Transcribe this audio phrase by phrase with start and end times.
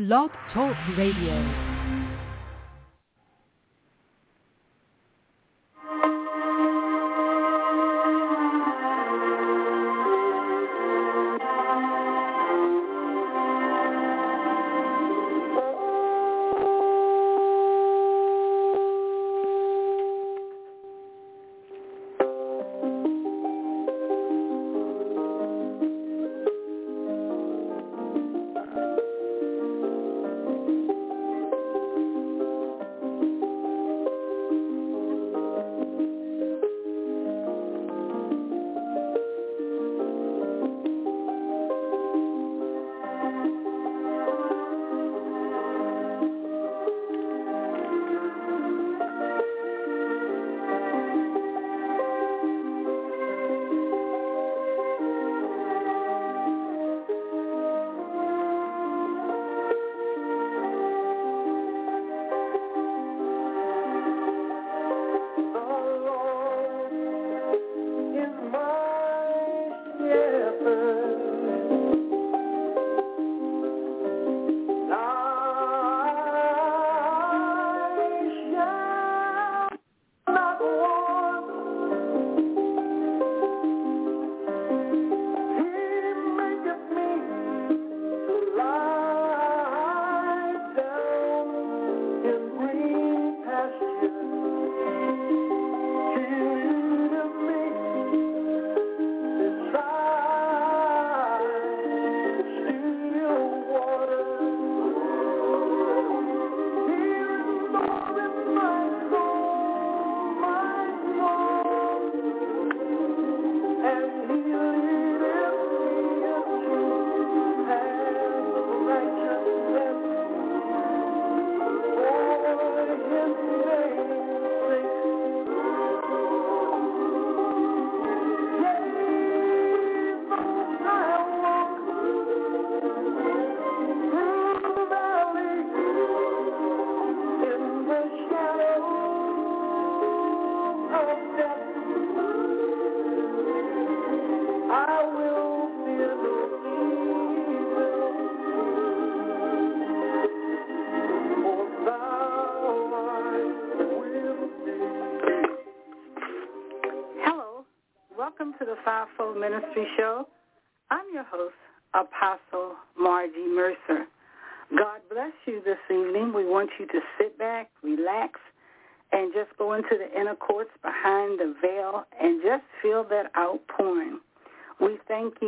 [0.00, 1.69] Blog Talk Radio.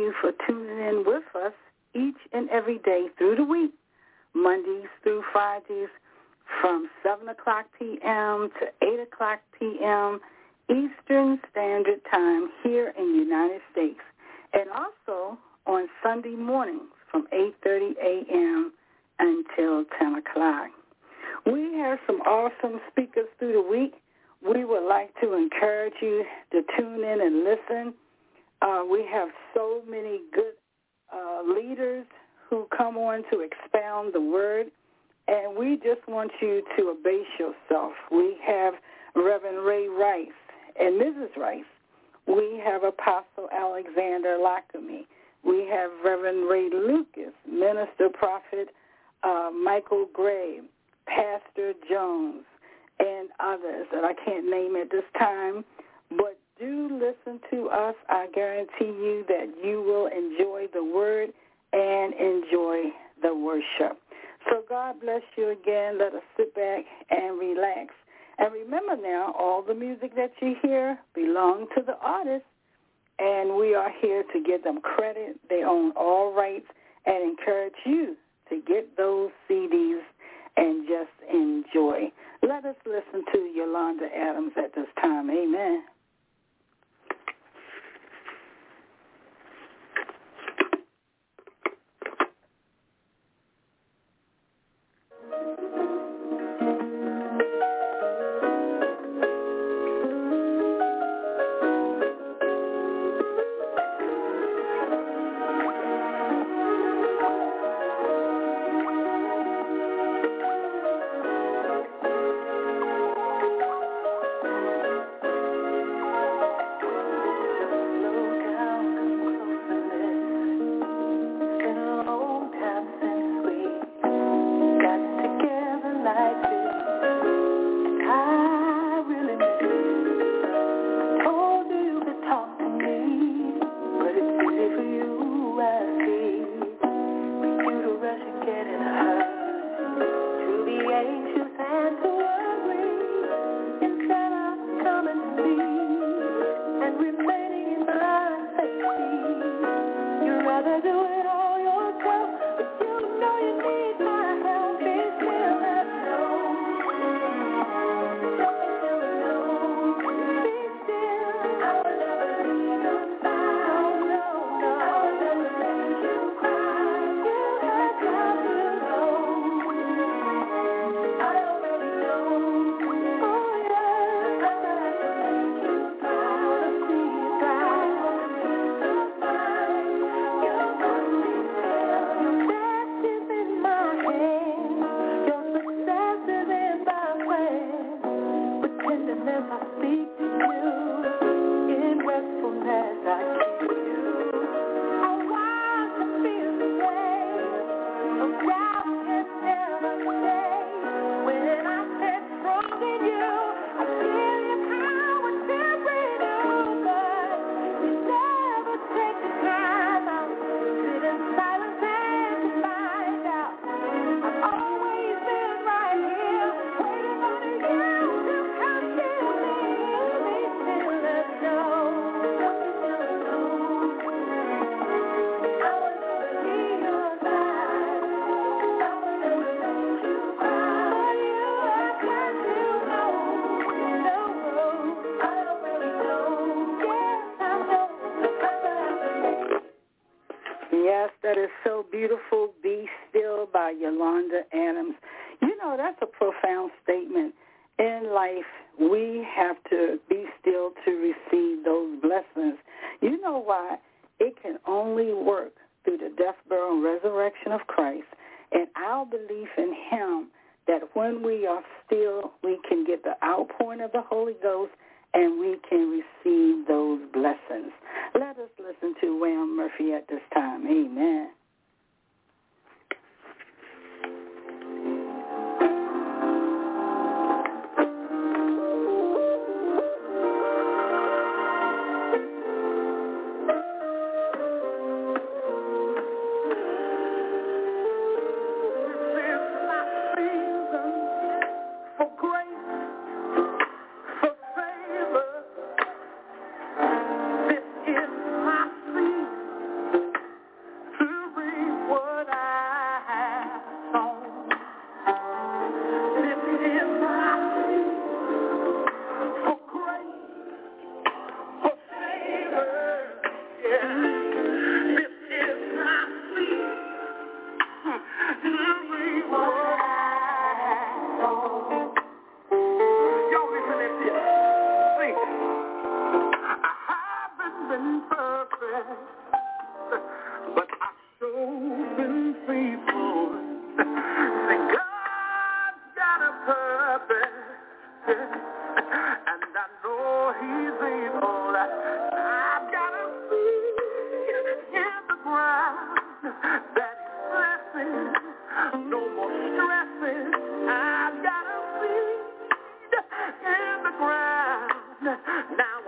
[0.03, 1.53] You for tuning in with us
[1.95, 3.71] each and every day through the week,
[4.35, 5.87] Mondays through Fridays,
[6.61, 8.49] from 7 o'clock p.m.
[8.59, 10.19] to 8 o'clock p.m.
[10.69, 13.99] Eastern Standard Time here in the United States,
[14.53, 18.73] and also on Sunday mornings from 8.30 a.m.
[19.19, 20.69] until 10 o'clock.
[21.45, 23.93] We have some awesome speakers through the week.
[24.41, 27.93] We would like to encourage you to tune in and listen.
[28.63, 30.53] Uh, we have so many good
[31.13, 32.05] uh, leaders
[32.49, 34.67] who come on to expound the word,
[35.27, 37.93] and we just want you to abase yourself.
[38.11, 38.75] We have
[39.15, 40.29] Reverend Ray Rice
[40.79, 41.35] and Mrs.
[41.35, 41.63] Rice.
[42.27, 45.05] We have Apostle Alexander Lockamy.
[45.43, 48.69] We have Reverend Ray Lucas, Minister Prophet
[49.23, 50.59] uh, Michael Gray,
[51.07, 52.43] Pastor Jones,
[52.99, 55.65] and others that I can't name at this time.
[56.11, 57.95] But do listen to us.
[58.09, 61.29] I guarantee you that you will enjoy the word
[61.73, 62.91] and enjoy
[63.21, 63.99] the worship.
[64.49, 65.97] So God bless you again.
[65.99, 67.93] Let us sit back and relax
[68.37, 72.45] and remember now, all the music that you hear belong to the artist,
[73.19, 75.39] and we are here to give them credit.
[75.49, 76.65] They own all rights
[77.05, 78.15] and encourage you
[78.49, 80.01] to get those CDs
[80.57, 82.11] and just enjoy.
[82.41, 85.29] Let us listen to Yolanda Adams at this time.
[85.29, 85.83] Amen.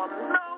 [0.08, 0.55] When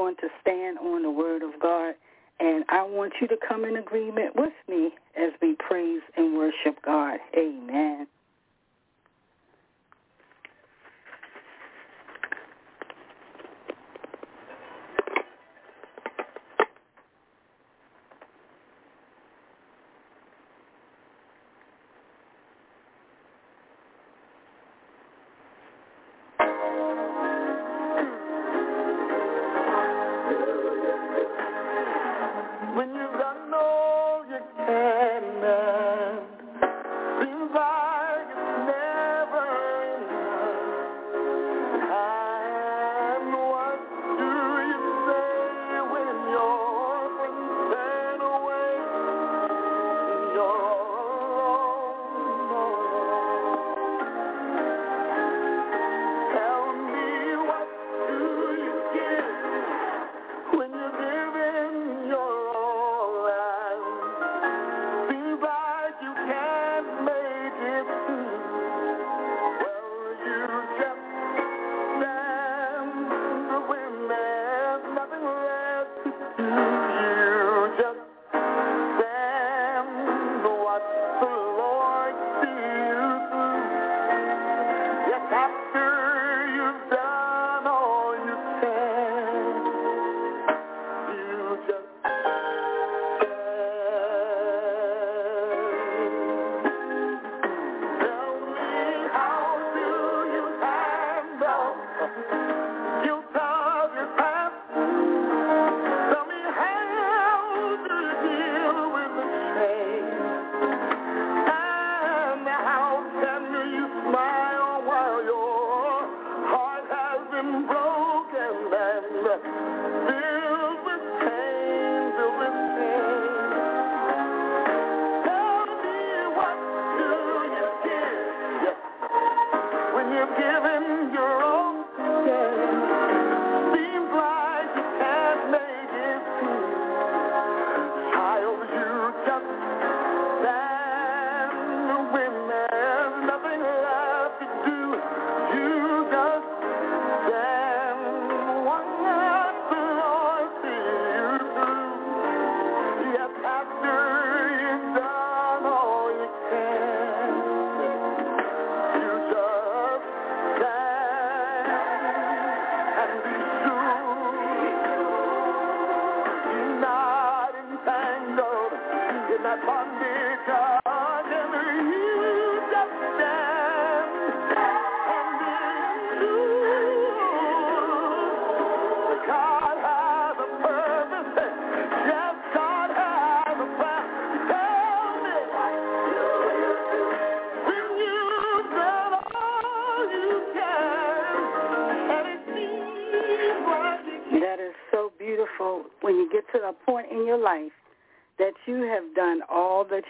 [0.00, 1.94] going to stand on the word of God,
[2.38, 6.80] and I want you to come in agreement with me as we praise and worship
[6.82, 7.18] God.
[7.36, 8.06] Amen.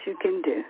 [0.05, 0.63] You can do.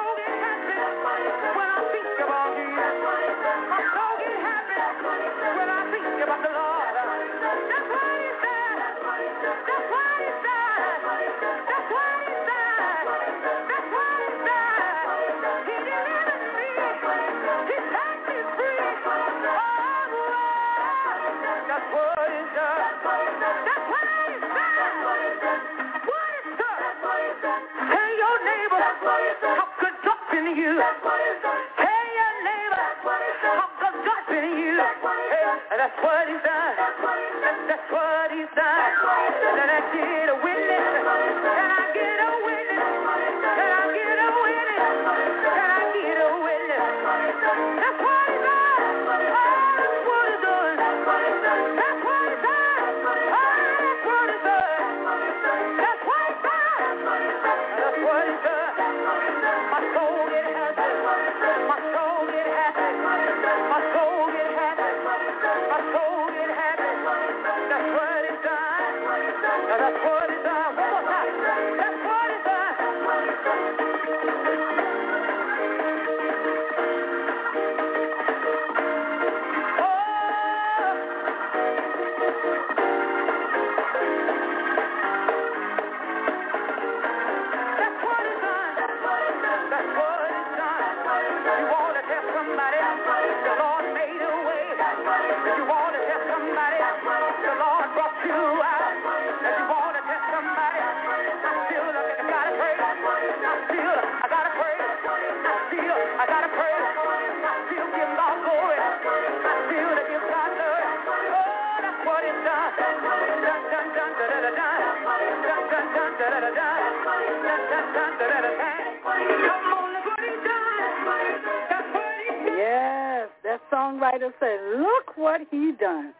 [125.36, 126.14] what he done.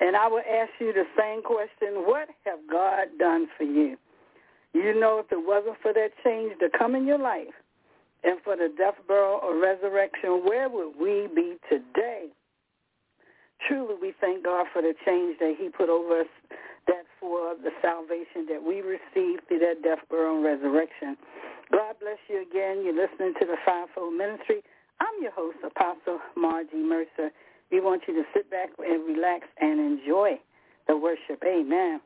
[0.00, 3.96] And I will ask you the same question, what have God done for you?
[4.74, 7.54] You know if it wasn't for that change to come in your life
[8.24, 12.26] and for the death, burial, or resurrection, where would we be today?
[13.68, 16.32] Truly, we thank God for the change that he put over us,
[16.88, 21.16] that for the salvation that we received through that death, burial, and resurrection.
[21.70, 22.82] God bless you again.
[22.84, 24.62] You're listening to the Fivefold Ministry.
[24.98, 27.30] I'm your host, Apostle Margie Mercer.
[27.72, 30.38] We want you to sit back and relax and enjoy
[30.86, 31.42] the worship.
[31.42, 32.00] Amen.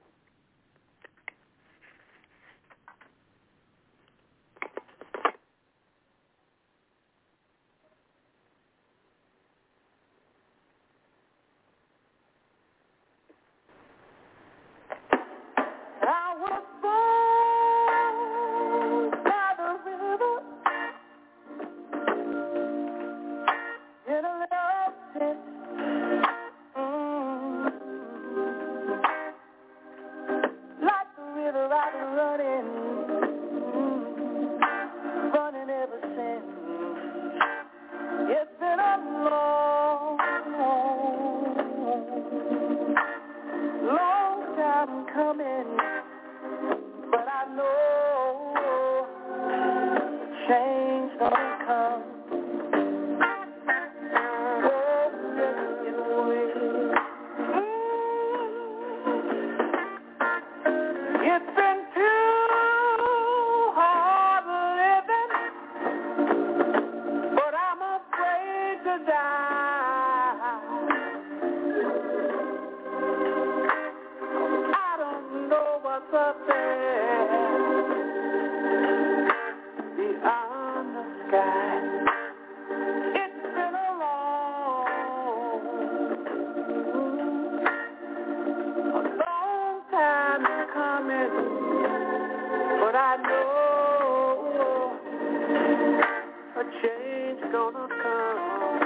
[96.83, 98.86] change gonna come.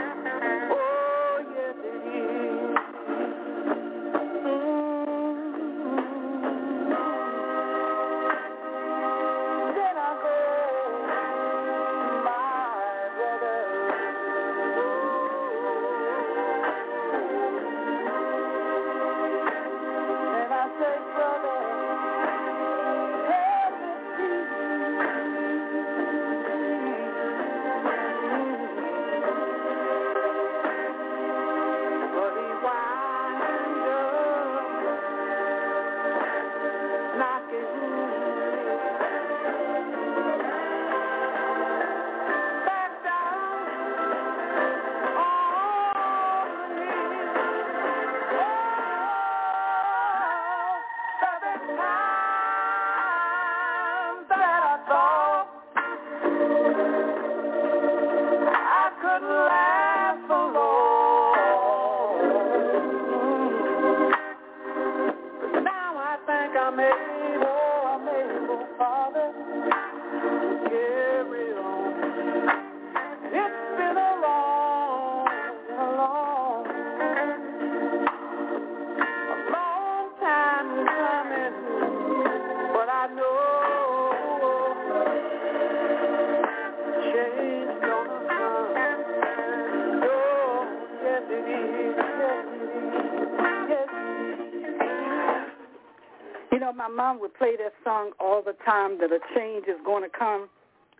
[96.91, 100.49] Mom would play that song all the time that a change is going to come,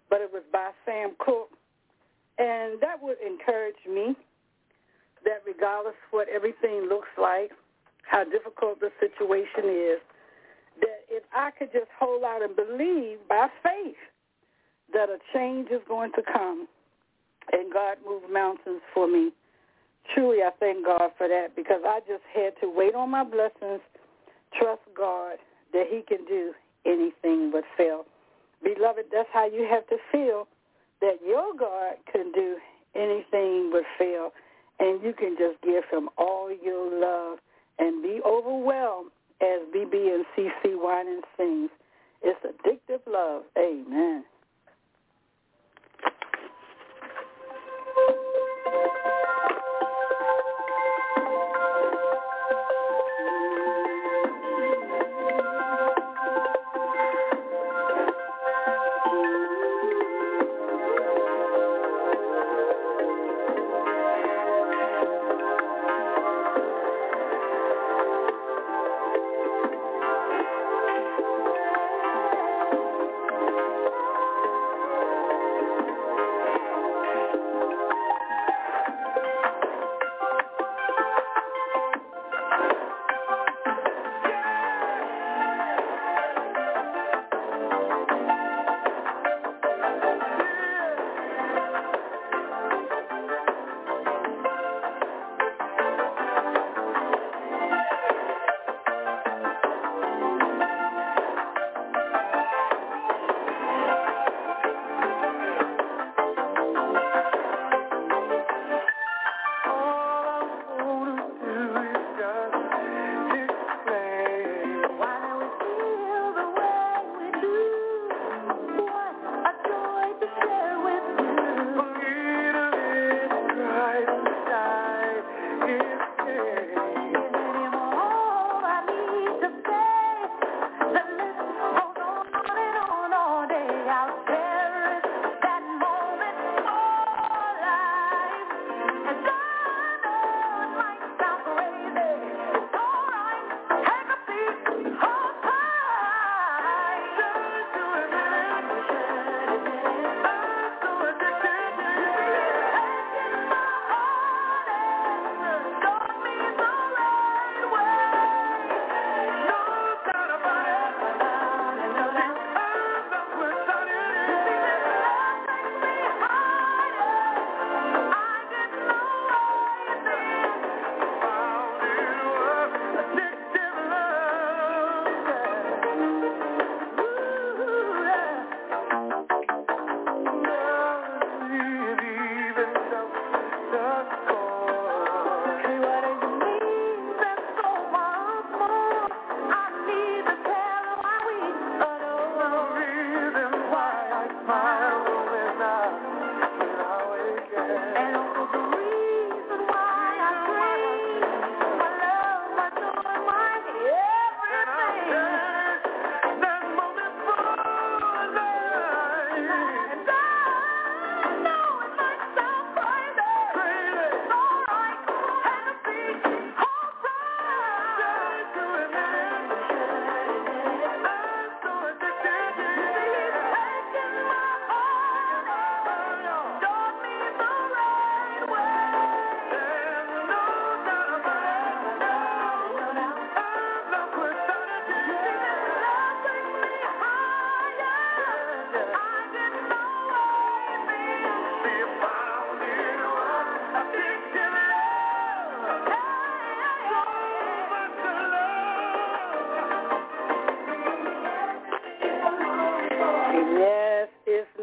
[0.09, 1.51] but it was by Sam Cooke.
[2.39, 4.17] And that would encourage me
[5.25, 7.51] that regardless what everything looks like,
[8.03, 10.01] how difficult the situation is,
[10.81, 13.97] that if I could just hold out and believe by faith
[14.93, 16.67] that a change is going to come
[17.53, 19.31] and God moved mountains for me.
[20.15, 23.53] Truly, I thank God for that because I just had to wait on my blessings,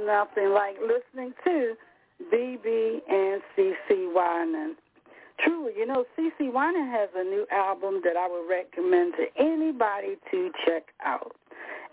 [0.08, 1.76] nothing like listening to
[2.34, 4.78] BeBe and CeCe Winans.
[5.44, 10.16] Truly, you know, CeCe Winans has a new album that I would recommend to anybody
[10.32, 11.36] to check out.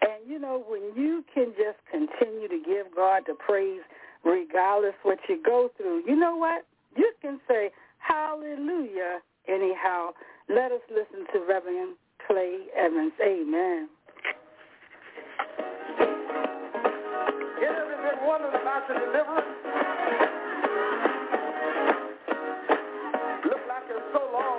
[0.00, 3.82] And, you know, when you can just continue to give God the praise
[4.24, 6.64] regardless what you go through, you know what?
[6.96, 10.10] You can say hallelujah anyhow.
[10.48, 11.96] Let us listen to Reverend
[12.26, 13.12] Clay Evans.
[13.20, 13.88] Amen.
[18.24, 19.52] Wondering about your deliverance?
[23.44, 24.53] Look like it's so long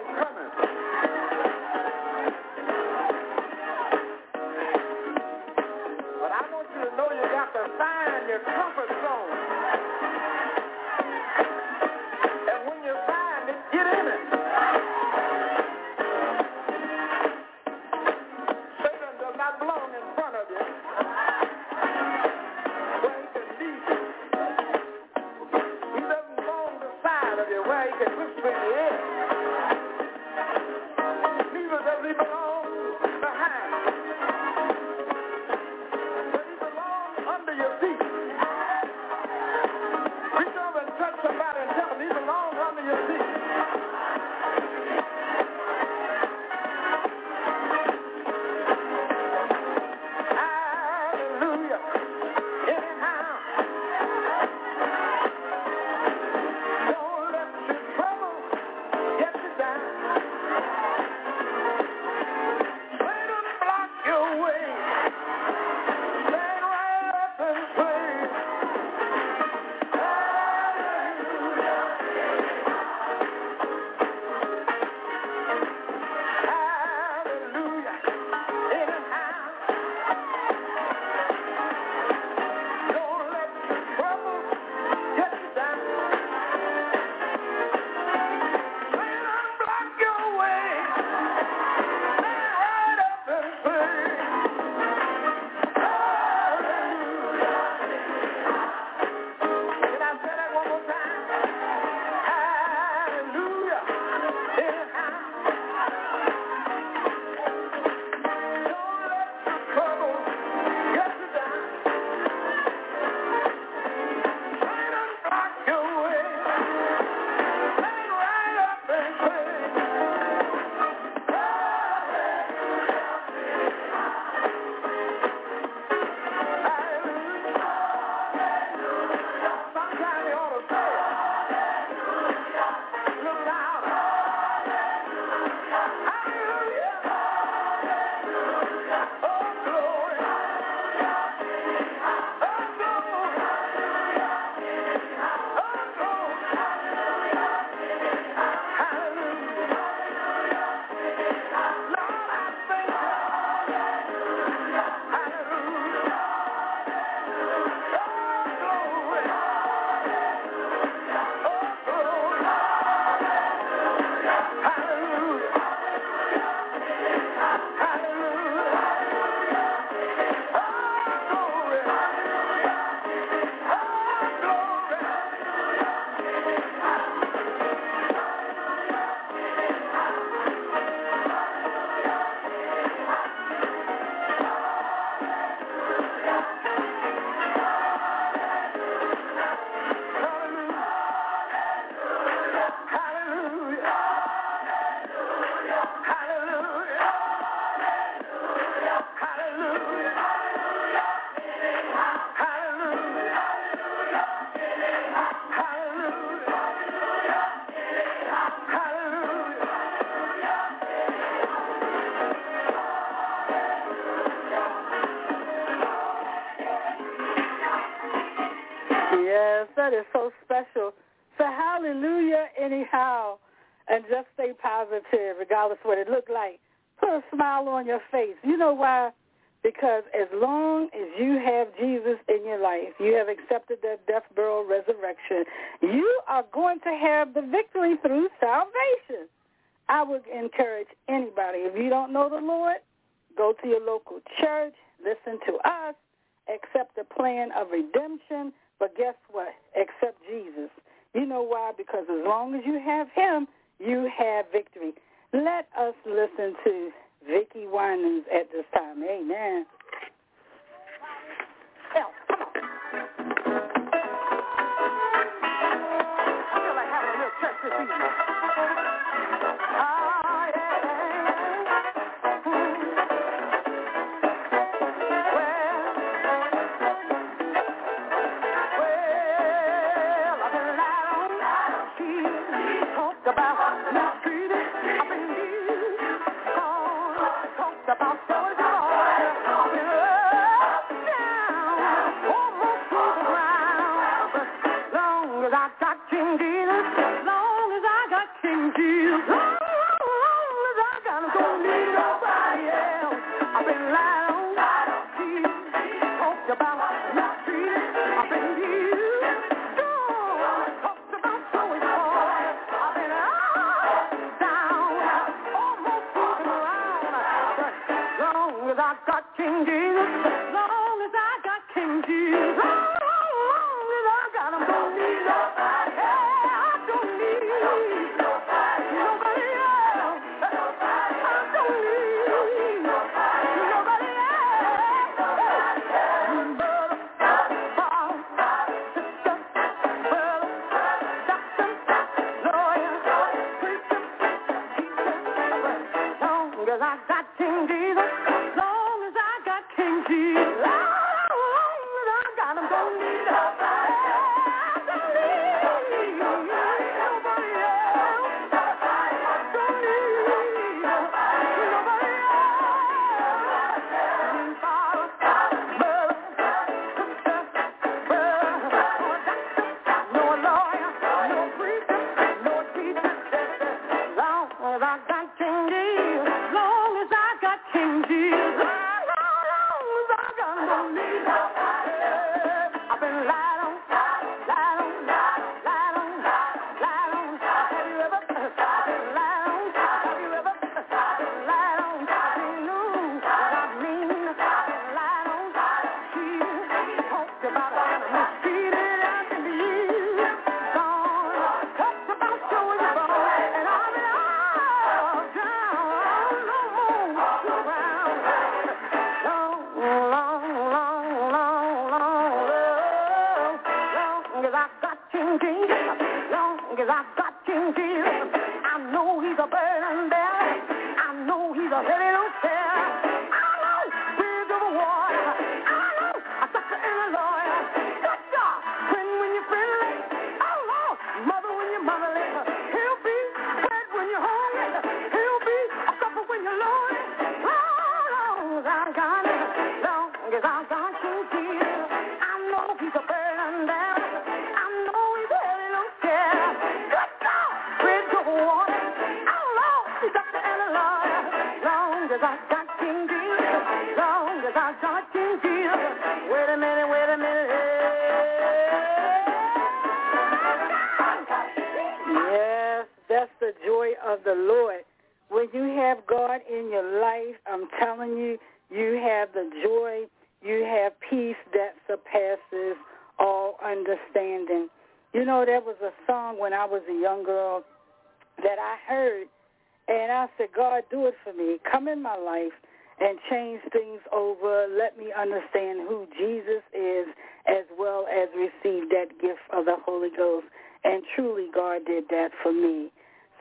[484.25, 484.67] over.
[484.67, 487.07] Let me understand who Jesus is
[487.47, 490.47] as well as receive that gift of the Holy Ghost.
[490.83, 492.89] And truly God did that for me.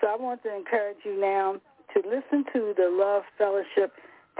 [0.00, 1.56] So I want to encourage you now
[1.94, 3.92] to listen to the Love Fellowship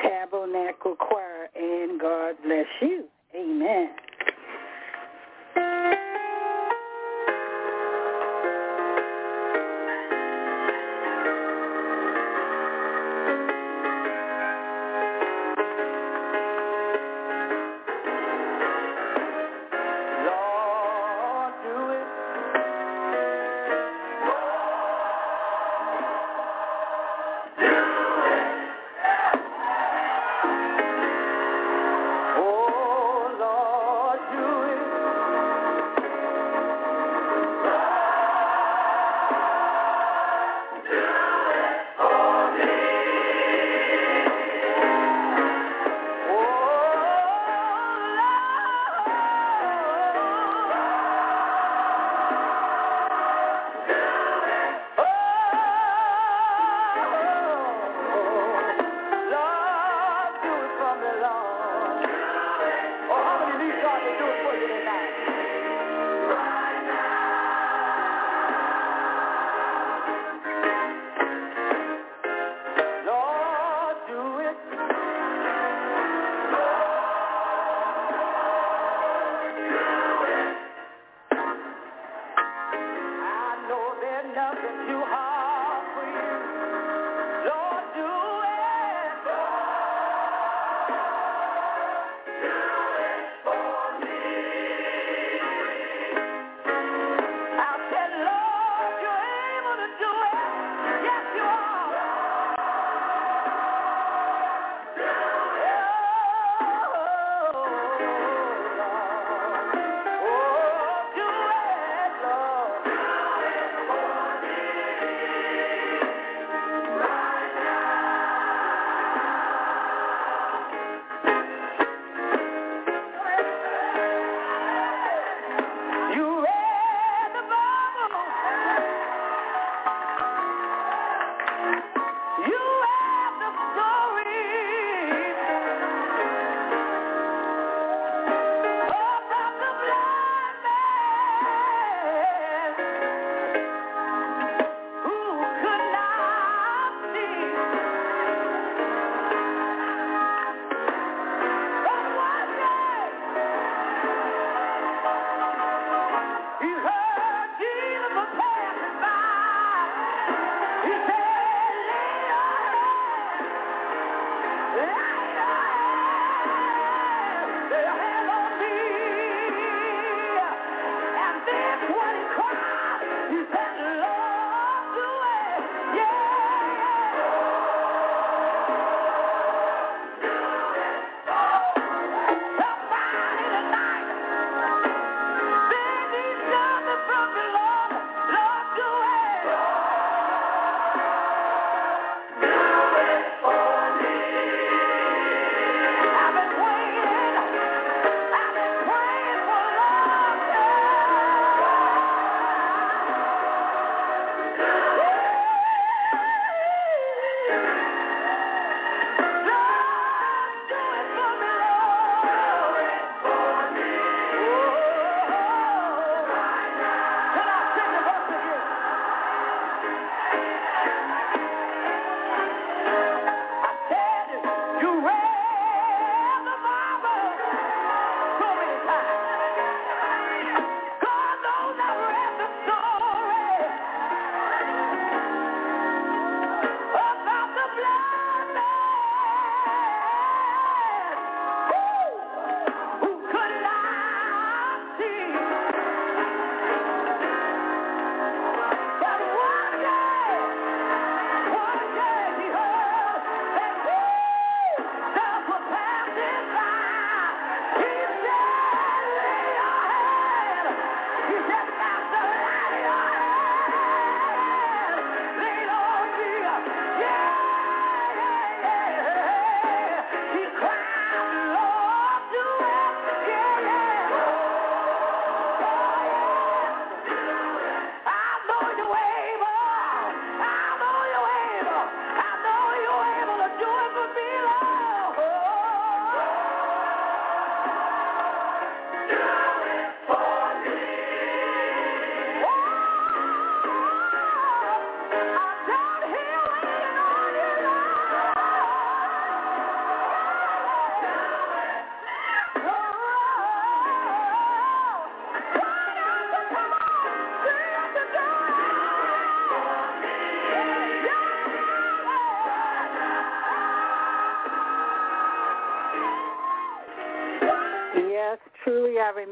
[0.03, 3.05] Tabernacle Choir and God bless you.
[3.35, 3.91] Amen.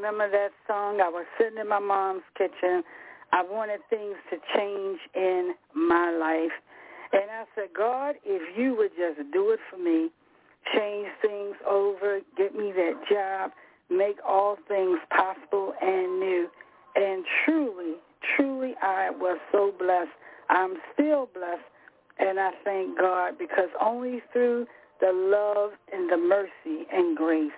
[0.03, 0.99] Remember that song.
[0.99, 2.83] I was sitting in my mom's kitchen.
[3.31, 6.51] I wanted things to change in my life.
[7.13, 10.09] And I said, God, if you would just do it for me,
[10.75, 13.51] change things over, get me that job,
[13.89, 16.49] make all things possible and new.
[16.95, 17.95] And truly,
[18.35, 20.11] truly, I was so blessed.
[20.49, 21.63] I'm still blessed.
[22.19, 24.67] And I thank God because only through
[24.99, 27.51] the love and the mercy and grace,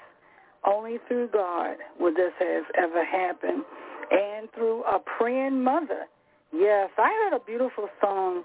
[0.68, 3.63] only through God would this has ever happened.
[4.11, 6.05] And through a praying mother.
[6.53, 8.43] Yes, I heard a beautiful song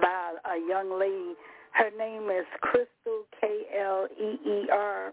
[0.00, 1.34] by a young lady.
[1.72, 5.12] Her name is Crystal, K-L-E-E-R,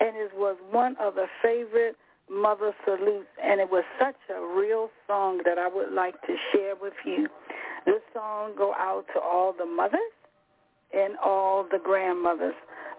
[0.00, 1.96] and it was one of the favorite
[2.30, 6.74] mother salutes, and it was such a real song that I would like to share
[6.80, 7.28] with you.
[7.84, 10.00] This song go out to all the mothers
[10.94, 12.54] and all the grandmothers.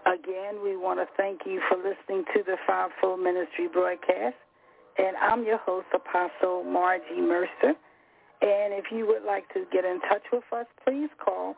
[0.06, 4.36] Again, we want to thank you for listening to the Fivefold Ministry broadcast,
[4.98, 7.74] and I'm your host, Apostle Margie Mercer.
[8.42, 11.56] And if you would like to get in touch with us, please call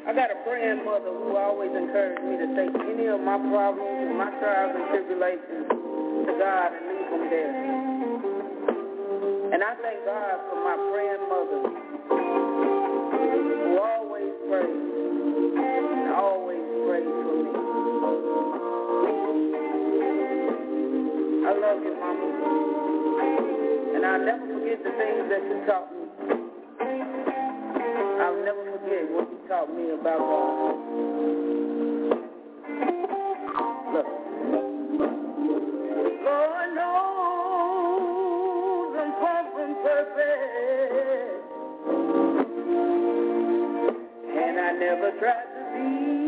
[0.08, 4.18] I got a grandmother who always encouraged me to take any of my problems and
[4.18, 7.54] my trials and tribulations to God and leave them there.
[9.54, 11.62] And I thank God for my grandmother
[13.66, 14.70] who always prays
[15.58, 17.50] and always prays for me.
[21.46, 21.99] I love you,
[24.10, 26.02] I'll never forget the things that you taught me.
[28.20, 30.76] I'll never forget what you taught me about God.
[33.94, 34.10] Look.
[36.26, 37.70] Lord knows
[38.98, 41.46] I'm from perfect.
[44.26, 46.19] And I never tried to be.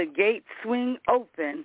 [0.00, 1.62] the gates swing open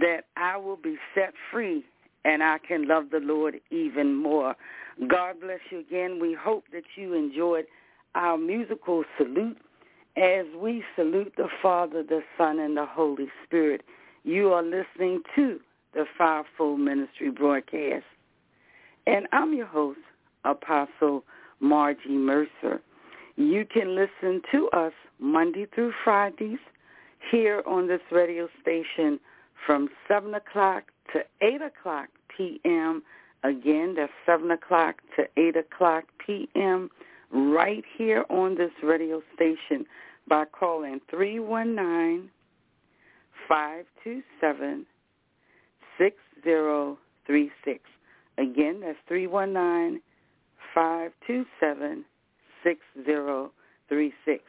[0.00, 1.84] that I will be set free
[2.24, 4.56] and I can love the Lord even more.
[5.08, 6.18] God bless you again.
[6.20, 7.66] We hope that you enjoyed
[8.16, 9.58] our musical salute
[10.16, 13.82] as we salute the Father, the Son, and the Holy Spirit.
[14.24, 15.60] You are listening to
[15.94, 18.04] the Fivefold Ministry broadcast.
[19.06, 20.00] And I'm your host,
[20.44, 21.22] Apostle
[21.60, 22.80] Margie Mercer.
[23.36, 26.58] You can listen to us Monday through Fridays
[27.30, 29.18] here on this radio station
[29.66, 33.02] from 7 o'clock to 8 o'clock p.m.
[33.44, 36.90] Again, that's 7 o'clock to 8 o'clock p.m.
[37.30, 39.86] right here on this radio station
[40.28, 42.30] by calling 319
[43.48, 44.86] 527
[45.98, 47.80] 6036.
[48.38, 50.00] Again, that's 319
[50.74, 52.04] 527
[52.64, 54.44] 6036,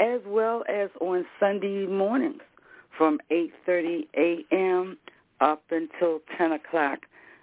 [0.00, 2.42] as well as on Sunday mornings
[2.96, 4.98] from 8.30 a.m.
[5.40, 7.00] up until 10 o'clock.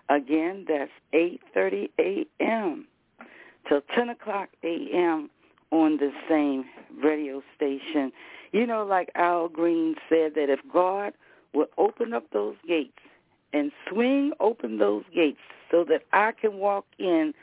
[0.10, 2.88] Again, that's 8.30 a.m.
[3.68, 5.30] till 10 o'clock a.m.
[5.72, 6.66] on the same
[7.04, 8.12] radio station.
[8.52, 11.14] You know, like Al Green said, that if God
[11.54, 13.00] would open up those gates
[13.54, 15.40] and swing open those gates
[15.72, 17.34] so that I can walk in,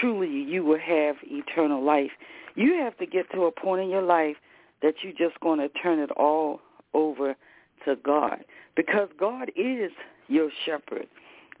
[0.00, 2.10] truly you will have eternal life.
[2.54, 4.36] You have to get to a point in your life
[4.82, 6.60] that you're just going to turn it all
[6.92, 7.36] over
[7.84, 8.44] to God
[8.76, 9.90] because God is
[10.28, 11.06] your shepherd.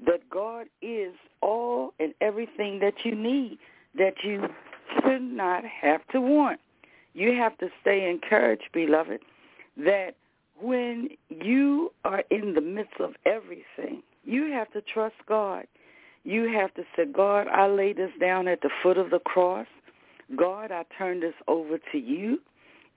[0.04, 3.58] That God is all and everything that you need
[3.96, 4.48] that you
[5.02, 6.60] should not have to want.
[7.14, 9.20] You have to stay encouraged, beloved,
[9.76, 10.16] that
[10.60, 15.66] when you are in the midst of everything, you have to trust God.
[16.24, 19.66] You have to say, God, I lay this down at the foot of the cross.
[20.36, 22.38] God, I turn this over to you.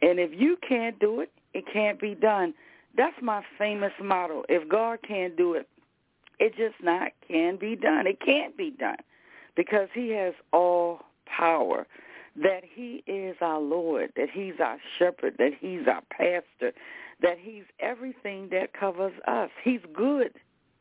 [0.01, 2.53] And if you can't do it, it can't be done.
[2.95, 4.43] That's my famous motto.
[4.49, 5.67] If God can't do it,
[6.39, 8.05] it just not can be done.
[8.07, 8.97] It can't be done
[9.55, 11.87] because he has all power.
[12.35, 16.71] That he is our Lord, that he's our shepherd, that he's our pastor,
[17.19, 19.49] that he's everything that covers us.
[19.63, 20.33] He's good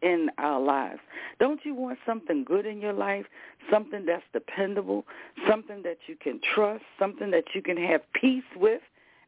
[0.03, 1.01] in our lives.
[1.39, 3.27] Don't you want something good in your life?
[3.71, 5.05] Something that's dependable,
[5.49, 8.83] something that you can trust, something that you can have peace with,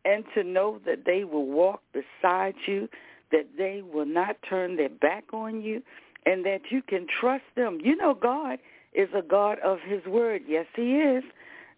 [0.04, 2.88] and to know that they will walk beside you,
[3.32, 5.82] that they will not turn their back on you,
[6.26, 7.78] and that you can trust them.
[7.82, 8.58] You know God
[8.92, 10.42] is a God of his word.
[10.46, 11.24] Yes, he is.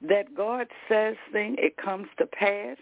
[0.02, 2.76] That God says thing, it comes to pass.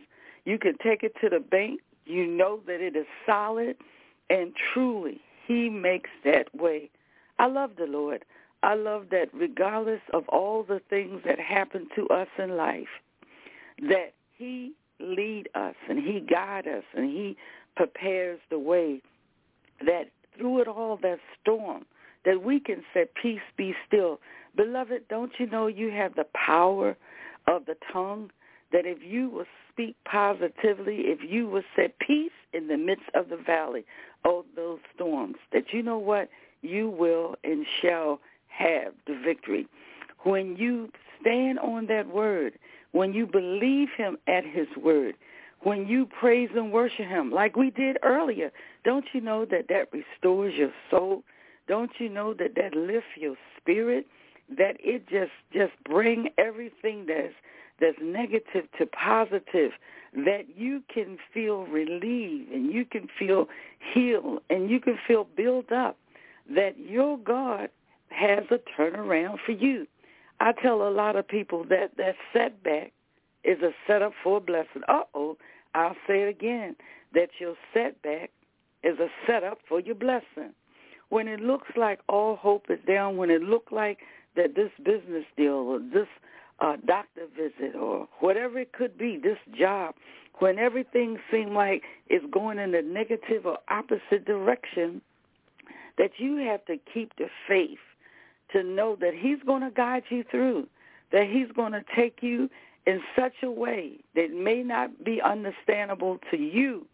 [0.44, 1.80] You can take it to the bank.
[2.04, 3.76] You know that it is solid,
[4.30, 6.90] and truly he makes that way.
[7.38, 8.24] I love the Lord.
[8.62, 12.88] I love that regardless of all the things that happen to us in life,
[13.88, 17.36] that he lead us and he guide us and he
[17.76, 19.00] prepares the way
[19.86, 21.84] that through it all that storm
[22.24, 24.18] that we can say peace be still
[24.56, 26.96] beloved don't you know you have the power
[27.46, 28.28] of the tongue
[28.72, 29.44] that if you will
[29.78, 33.84] speak positively if you will set peace in the midst of the valley
[34.24, 36.28] of those storms that you know what
[36.62, 38.18] you will and shall
[38.48, 39.68] have the victory
[40.24, 42.58] when you stand on that word
[42.92, 45.14] when you believe him at his word,
[45.62, 48.50] when you praise and worship him like we did earlier,
[48.84, 51.22] don't you know that that restores your soul?
[51.66, 54.06] Don't you know that that lifts your spirit?
[54.56, 57.34] That it just just bring everything that's
[57.80, 59.72] that's negative to positive,
[60.14, 63.46] that you can feel relieved and you can feel
[63.92, 65.96] healed and you can feel built up,
[66.54, 67.68] that your God
[68.10, 69.86] has a turnaround for you.
[70.40, 72.92] I tell a lot of people that that setback
[73.44, 74.82] is a setup for a blessing.
[74.88, 75.36] Uh-oh,
[75.74, 76.76] I'll say it again,
[77.14, 78.30] that your setback
[78.82, 80.54] is a setup for your blessing.
[81.10, 83.98] When it looks like all hope is down, when it looks like
[84.36, 86.08] that this business deal or this
[86.60, 89.94] uh, doctor visit or whatever it could be, this job,
[90.38, 95.00] when everything seems like it's going in a negative or opposite direction,
[95.98, 97.78] that you have to keep the faith
[98.52, 100.66] to know that he's going to guide you through,
[101.12, 102.48] that he's going to take you
[102.86, 106.86] in such a way that may not be understandable to you,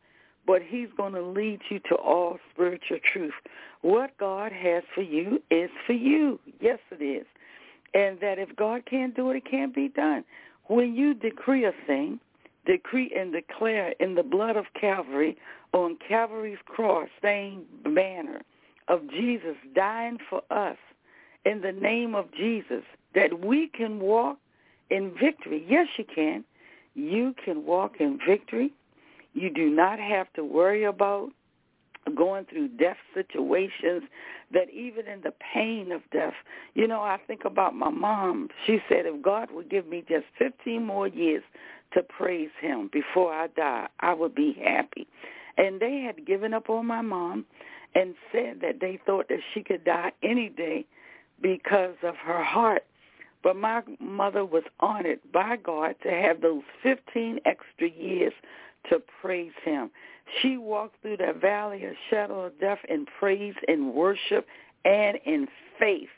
[0.46, 3.34] but he's going to lead you to all spiritual truth.
[3.82, 6.40] What God has for you is for you.
[6.60, 7.26] Yes, it is.
[7.94, 10.24] And that if God can't do it, it can't be done.
[10.64, 12.18] When you decree a thing,
[12.66, 15.36] decree and declare in the blood of Calvary
[15.72, 18.42] on Calvary's cross, same banner
[18.88, 20.76] of Jesus dying for us,
[21.44, 22.82] in the name of Jesus
[23.14, 24.38] that we can walk
[24.90, 25.64] in victory.
[25.68, 26.44] Yes, you can.
[26.94, 28.72] You can walk in victory.
[29.34, 31.30] You do not have to worry about
[32.16, 34.02] going through death situations
[34.52, 36.34] that even in the pain of death,
[36.74, 38.48] you know, I think about my mom.
[38.66, 41.42] She said if God would give me just 15 more years
[41.92, 45.06] to praise him before I die, I would be happy.
[45.56, 47.46] And they had given up on my mom
[47.94, 50.84] and said that they thought that she could die any day
[51.40, 52.84] because of her heart.
[53.42, 58.32] But my mother was honored by God to have those 15 extra years
[58.90, 59.90] to praise him.
[60.40, 64.46] She walked through that valley of shadow of death in praise and worship
[64.84, 65.46] and in
[65.78, 66.08] faith.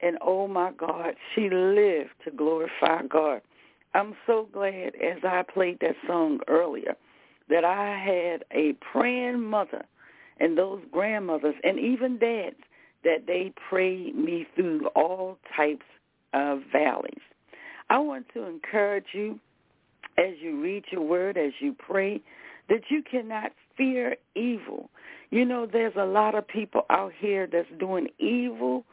[0.00, 3.42] And oh my God, she lived to glorify God.
[3.94, 6.96] I'm so glad as I played that song earlier
[7.48, 9.84] that I had a praying mother
[10.40, 12.56] and those grandmothers and even dads
[13.04, 15.84] that they prayed me through all types
[16.32, 17.20] of valleys.
[17.90, 19.38] I want to encourage you
[20.18, 22.22] as you read your word, as you pray,
[22.72, 24.88] that you cannot fear evil.
[25.28, 28.86] You know, there's a lot of people out here that's doing evil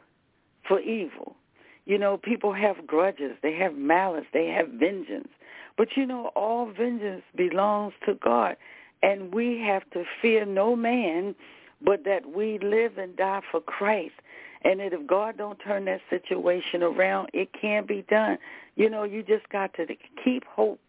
[0.68, 1.38] for evil.
[1.86, 5.30] You know, people have grudges, they have malice, they have vengeance.
[5.78, 8.58] But you know, all vengeance belongs to God.
[9.02, 11.34] And we have to fear no man,
[11.82, 14.16] but that we live and die for Christ.
[14.62, 18.40] And that if God don't turn that situation around, it can't be done.
[18.76, 19.86] You know, you just got to
[20.22, 20.82] keep hope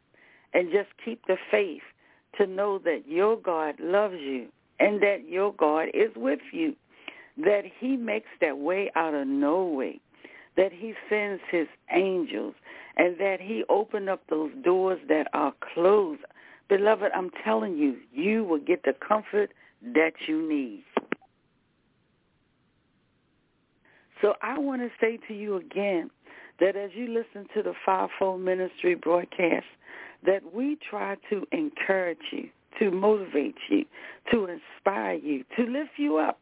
[0.53, 1.82] and just keep the faith
[2.38, 6.74] to know that your God loves you and that your God is with you,
[7.36, 10.00] that he makes that way out of no way,
[10.56, 12.54] that he sends his angels,
[12.96, 16.22] and that he opened up those doors that are closed.
[16.68, 19.52] Beloved, I'm telling you, you will get the comfort
[19.82, 20.84] that you need.
[24.20, 26.10] So I want to say to you again
[26.60, 29.64] that as you listen to the Fivefold Ministry broadcast,
[30.24, 32.48] that we try to encourage you,
[32.78, 33.84] to motivate you,
[34.30, 36.38] to inspire you, to lift you up,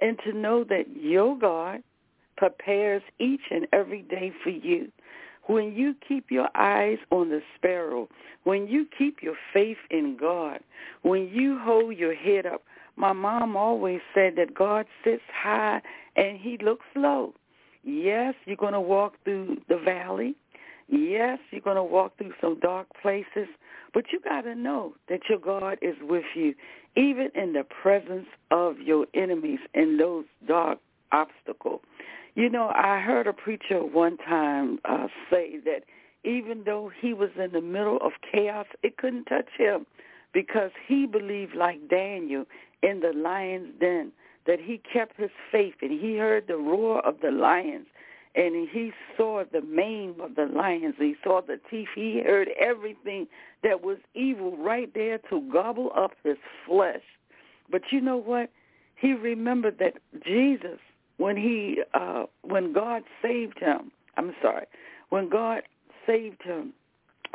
[0.00, 1.82] and to know that your God
[2.36, 4.90] prepares each and every day for you.
[5.46, 8.08] When you keep your eyes on the sparrow,
[8.44, 10.60] when you keep your faith in God,
[11.02, 12.62] when you hold your head up,
[12.96, 15.80] my mom always said that God sits high
[16.16, 17.34] and he looks low.
[17.84, 20.36] Yes, you're going to walk through the valley.
[20.92, 23.48] Yes, you're going to walk through some dark places,
[23.94, 26.54] but you got to know that your God is with you,
[26.96, 30.78] even in the presence of your enemies and those dark
[31.10, 31.80] obstacles.
[32.34, 35.84] You know, I heard a preacher one time uh, say that
[36.24, 39.86] even though he was in the middle of chaos, it couldn't touch him
[40.34, 42.44] because he believed like Daniel
[42.82, 44.12] in the lion's den
[44.46, 47.86] that he kept his faith and he heard the roar of the lions
[48.34, 50.94] and he saw the mane of the lions.
[50.98, 51.88] He saw the teeth.
[51.94, 53.26] He heard everything
[53.62, 57.02] that was evil right there to gobble up his flesh.
[57.70, 58.50] But you know what?
[58.96, 60.78] He remembered that Jesus,
[61.18, 64.66] when he, uh, when God saved him, I'm sorry,
[65.10, 65.62] when God
[66.06, 66.72] saved him,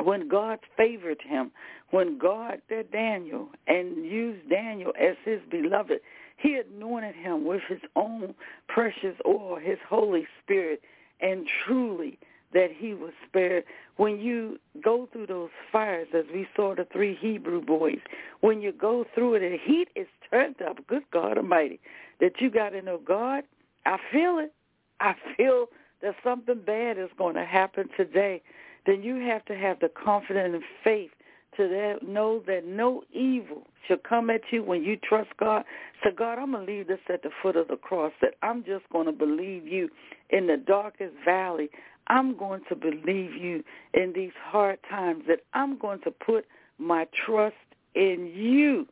[0.02, 1.50] when God favored him,
[1.90, 6.00] when God did Daniel and used Daniel as his beloved,
[6.38, 8.34] he anointed him with his own
[8.68, 10.80] precious oil, his Holy Spirit,
[11.20, 12.18] and truly
[12.54, 13.64] that he was spared.
[13.96, 17.98] When you go through those fires, as we saw the three Hebrew boys,
[18.40, 21.80] when you go through it, the heat is turned up, good God Almighty,
[22.20, 23.42] that you got to know, God,
[23.84, 24.52] I feel it.
[25.00, 25.66] I feel
[26.02, 28.42] that something bad is going to happen today.
[28.86, 31.10] Then you have to have the confidence and faith
[31.56, 35.64] to that, know that no evil shall come at you when you trust God.
[36.04, 38.64] So God, I'm going to leave this at the foot of the cross, that I'm
[38.64, 39.88] just going to believe you
[40.30, 41.70] in the darkest valley.
[42.06, 46.46] I'm going to believe you in these hard times, that I'm going to put
[46.78, 47.56] my trust
[47.94, 48.86] in you,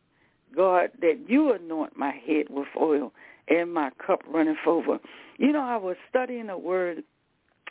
[0.54, 3.12] God, that you anoint my head with oil
[3.48, 4.98] and my cup runneth over.
[5.38, 7.04] You know, I was studying a word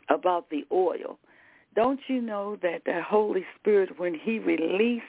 [0.09, 1.17] about the oil
[1.75, 5.03] don't you know that the Holy Spirit, when he released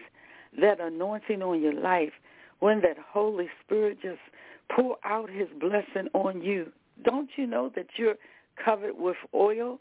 [0.61, 2.13] that anointing on your life,
[2.59, 4.19] when that Holy Spirit just
[4.75, 6.73] pour out his blessing on you,
[7.05, 8.17] don't you know that you're
[8.63, 9.79] covered with oil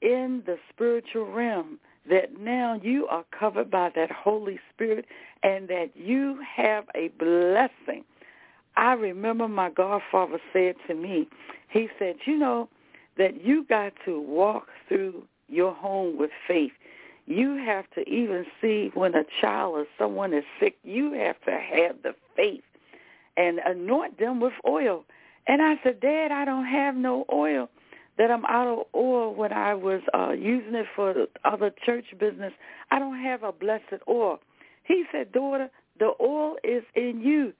[0.00, 1.78] in the spiritual realm?
[2.08, 5.06] That now you are covered by that Holy Spirit
[5.42, 8.04] and that you have a blessing.
[8.76, 11.28] I remember my godfather said to me,
[11.68, 12.68] he said, you know,
[13.18, 15.22] that you got to walk through
[15.52, 16.72] your home with faith.
[17.26, 21.52] You have to even see when a child or someone is sick, you have to
[21.52, 22.64] have the faith
[23.36, 25.04] and anoint them with oil.
[25.46, 27.68] And I said, Dad, I don't have no oil.
[28.18, 32.04] That I'm out of oil when I was uh, using it for the other church
[32.18, 32.52] business.
[32.90, 34.38] I don't have a blessed oil.
[34.84, 37.54] He said, daughter, the oil is in you.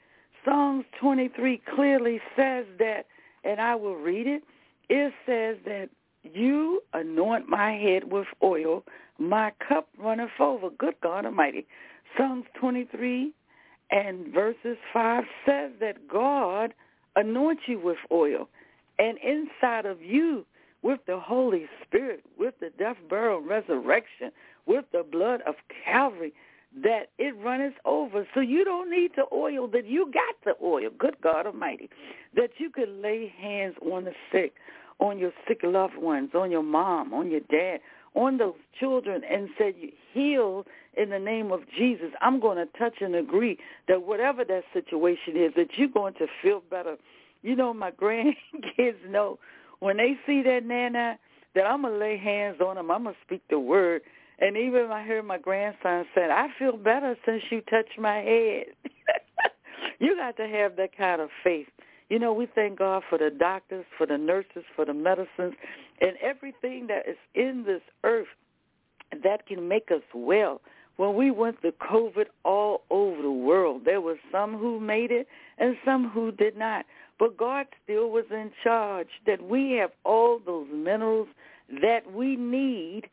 [0.44, 3.06] Psalms 23 clearly says that,
[3.44, 4.42] and I will read it.
[4.90, 5.88] It says that
[6.22, 8.84] you anoint my head with oil,
[9.18, 10.70] my cup runneth over.
[10.70, 11.66] Good God Almighty.
[12.16, 13.32] Psalms 23
[13.90, 16.74] and verses 5 says that God
[17.16, 18.48] anoints you with oil.
[18.98, 20.46] And inside of you,
[20.82, 24.32] with the Holy Spirit, with the death, burial, resurrection,
[24.66, 25.54] with the blood of
[25.84, 26.32] Calvary,
[26.82, 28.26] that it runneth over.
[28.34, 31.90] So you don't need the oil, that you got the oil, good God Almighty,
[32.34, 34.54] that you could lay hands on the sick,
[35.02, 37.80] on your sick loved ones, on your mom, on your dad,
[38.14, 39.74] on those children and said,
[40.12, 40.64] heal
[40.96, 42.10] in the name of Jesus.
[42.20, 43.58] I'm going to touch and agree
[43.88, 46.96] that whatever that situation is, that you're going to feel better.
[47.42, 49.40] You know, my grandkids know
[49.80, 51.18] when they see that nana
[51.56, 52.90] that I'm going to lay hands on them.
[52.90, 54.02] I'm going to speak the word.
[54.38, 58.66] And even I heard my grandson said, I feel better since you touched my head.
[59.98, 61.66] you got to have that kind of faith.
[62.12, 65.54] You know, we thank God for the doctors, for the nurses, for the medicines,
[66.02, 68.26] and everything that is in this earth
[69.24, 70.60] that can make us well.
[70.98, 75.26] When we went through COVID all over the world, there were some who made it
[75.56, 76.84] and some who did not.
[77.18, 81.28] But God still was in charge, that we have all those minerals
[81.80, 83.04] that we need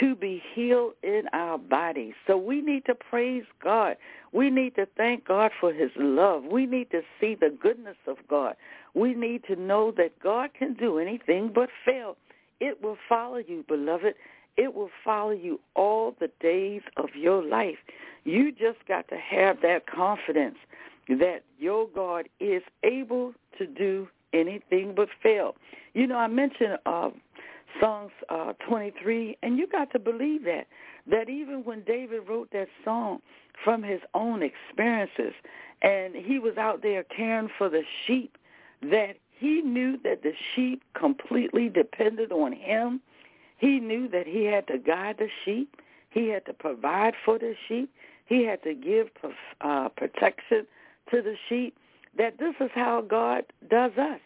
[0.00, 2.14] to be healed in our bodies.
[2.26, 3.96] So we need to praise God.
[4.32, 6.44] We need to thank God for his love.
[6.44, 8.56] We need to see the goodness of God.
[8.94, 12.16] We need to know that God can do anything but fail.
[12.60, 14.14] It will follow you, beloved.
[14.56, 17.78] It will follow you all the days of your life.
[18.24, 20.58] You just got to have that confidence
[21.08, 25.56] that your God is able to do anything but fail.
[25.94, 27.10] You know, I mentioned uh,
[27.80, 30.66] Psalms uh, 23, and you got to believe that.
[31.10, 33.20] That even when David wrote that song
[33.64, 35.32] from his own experiences,
[35.82, 38.36] and he was out there caring for the sheep,
[38.82, 43.00] that he knew that the sheep completely depended on him.
[43.58, 45.76] He knew that he had to guide the sheep.
[46.10, 47.92] He had to provide for the sheep.
[48.26, 49.08] He had to give
[49.60, 50.66] uh, protection
[51.10, 51.76] to the sheep.
[52.16, 54.20] That this is how God does us.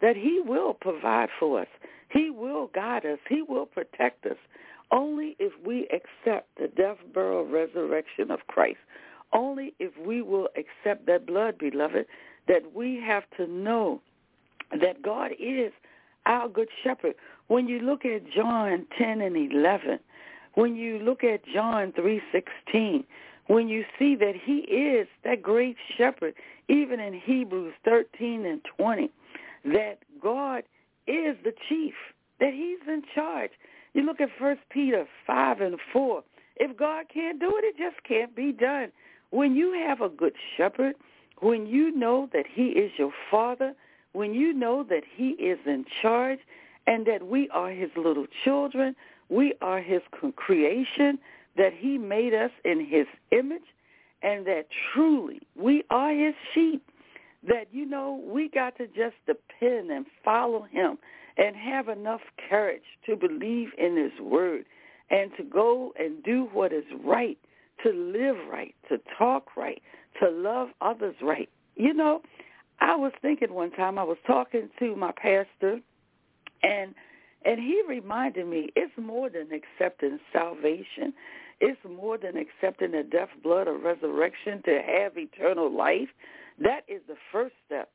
[0.00, 1.68] That he will provide for us.
[2.10, 3.18] He will guide us.
[3.28, 4.36] He will protect us.
[4.90, 8.78] Only if we accept the death, burial, resurrection of Christ.
[9.32, 12.06] Only if we will accept that blood, beloved,
[12.48, 14.00] that we have to know
[14.72, 15.72] that God is
[16.26, 17.14] our good shepherd.
[17.46, 20.00] When you look at John 10 and 11,
[20.54, 23.04] when you look at John 3:16,
[23.46, 26.34] when you see that he is that great shepherd,
[26.68, 29.10] even in Hebrews 13 and 20,
[29.64, 30.64] that God
[31.10, 31.94] is the chief,
[32.40, 33.50] that he's in charge.
[33.94, 36.22] You look at First Peter 5 and 4.
[36.56, 38.92] If God can't do it, it just can't be done.
[39.30, 40.94] When you have a good shepherd,
[41.40, 43.74] when you know that he is your father,
[44.12, 46.40] when you know that he is in charge
[46.86, 48.94] and that we are his little children,
[49.28, 50.02] we are his
[50.36, 51.18] creation,
[51.56, 53.62] that he made us in his image,
[54.22, 56.89] and that truly we are his sheep
[57.46, 60.98] that, you know, we got to just depend and follow him
[61.36, 64.64] and have enough courage to believe in his word
[65.10, 67.38] and to go and do what is right,
[67.82, 69.82] to live right, to talk right,
[70.20, 71.48] to love others right.
[71.76, 72.20] You know,
[72.80, 75.80] I was thinking one time I was talking to my pastor
[76.62, 76.94] and
[77.42, 81.14] and he reminded me it's more than accepting salvation.
[81.60, 86.08] It's more than accepting the death, blood, or resurrection to have eternal life.
[86.60, 87.90] That is the first step.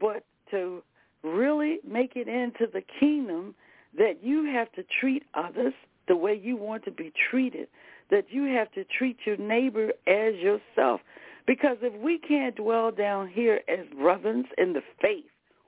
[0.00, 0.82] But to
[1.22, 3.54] really make it into the kingdom,
[3.96, 5.74] that you have to treat others
[6.06, 7.68] the way you want to be treated,
[8.10, 11.00] that you have to treat your neighbor as yourself.
[11.46, 15.24] Because if we can't dwell down here as brothers in the faith,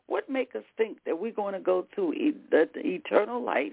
[0.07, 2.15] what make us think that we're going to go to
[2.51, 3.73] the, the eternal life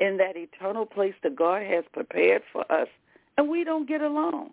[0.00, 2.88] in that eternal place that God has prepared for us,
[3.36, 4.50] and we don't get along?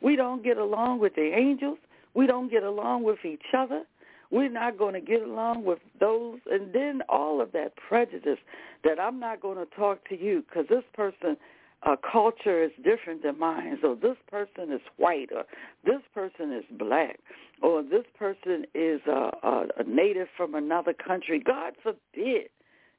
[0.00, 1.78] We don't get along with the angels.
[2.18, 3.84] We don't get along with each other.
[4.32, 6.40] We're not going to get along with those.
[6.50, 8.40] And then all of that prejudice
[8.82, 11.36] that I'm not going to talk to you because this person
[11.84, 13.78] uh, culture is different than mine.
[13.82, 15.44] So this person is white or
[15.84, 17.20] this person is black
[17.62, 21.38] or this person is uh, a, a native from another country.
[21.38, 22.48] God forbid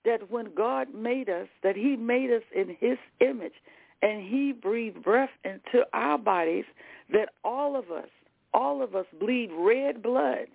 [0.05, 3.59] that when God made us, that he made us in his image
[4.01, 6.63] and he breathed breath into our bodies,
[7.11, 8.07] that all of us
[8.53, 10.47] all of us bleed red blood.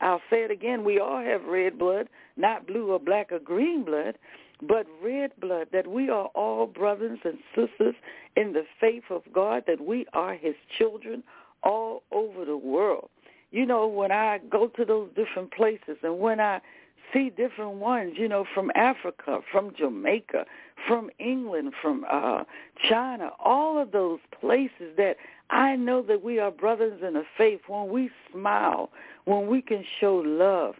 [0.00, 3.84] I'll say it again, we all have red blood, not blue or black or green
[3.84, 4.16] blood,
[4.62, 7.94] but red blood, that we are all brothers and sisters
[8.36, 11.22] in the faith of God, that we are his children
[11.62, 13.10] all over the world.
[13.50, 16.60] You know, when I go to those different places and when I
[17.12, 20.44] see different ones, you know, from Africa, from Jamaica,
[20.86, 22.44] from England, from uh
[22.88, 25.16] China, all of those places that
[25.50, 28.90] I know that we are brothers in the faith when we smile,
[29.24, 30.76] when we can show love,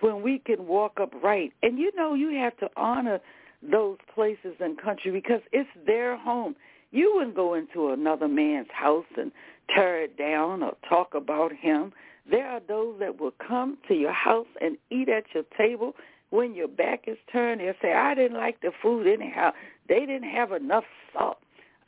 [0.00, 1.52] when we can walk upright.
[1.62, 3.20] And you know you have to honor
[3.62, 6.54] those places and country because it's their home.
[6.92, 9.30] You wouldn't go into another man's house and
[9.74, 11.92] tear it down or talk about him.
[12.28, 15.94] There are those that will come to your house and eat at your table
[16.30, 17.60] when your back is turned.
[17.60, 19.52] They'll say, I didn't like the food anyhow.
[19.88, 21.38] They didn't have enough salt.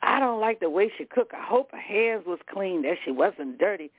[0.01, 1.33] I don't like the way she cooked.
[1.33, 3.91] I hope her hands was clean, that she wasn't dirty.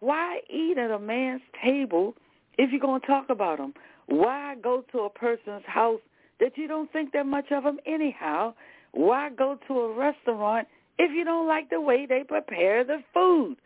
[0.00, 2.14] Why eat at a man's table
[2.58, 3.74] if you're going to talk about him?
[4.06, 6.00] Why go to a person's house
[6.40, 8.54] that you don't think that much of them anyhow.
[8.92, 13.56] Why go to a restaurant if you don't like the way they prepare the food?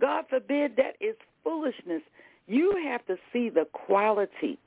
[0.00, 2.02] God forbid that is foolishness.
[2.46, 4.58] You have to see the quality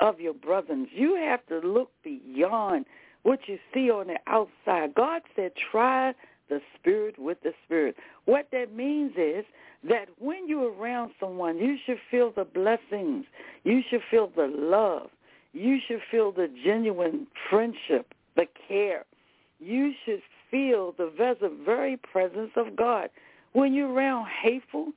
[0.00, 0.88] of your brothers.
[0.92, 2.86] You have to look beyond
[3.22, 4.94] what you see on the outside.
[4.94, 6.14] God said, try
[6.48, 7.96] the spirit with the spirit.
[8.24, 9.44] What that means is
[9.88, 13.26] that when you're around someone, you should feel the blessings.
[13.64, 15.10] You should feel the love.
[15.52, 19.04] You should feel the genuine friendship, the care.
[19.60, 21.12] You should feel the
[21.64, 23.10] very presence of God.
[23.52, 24.92] When you're around hateful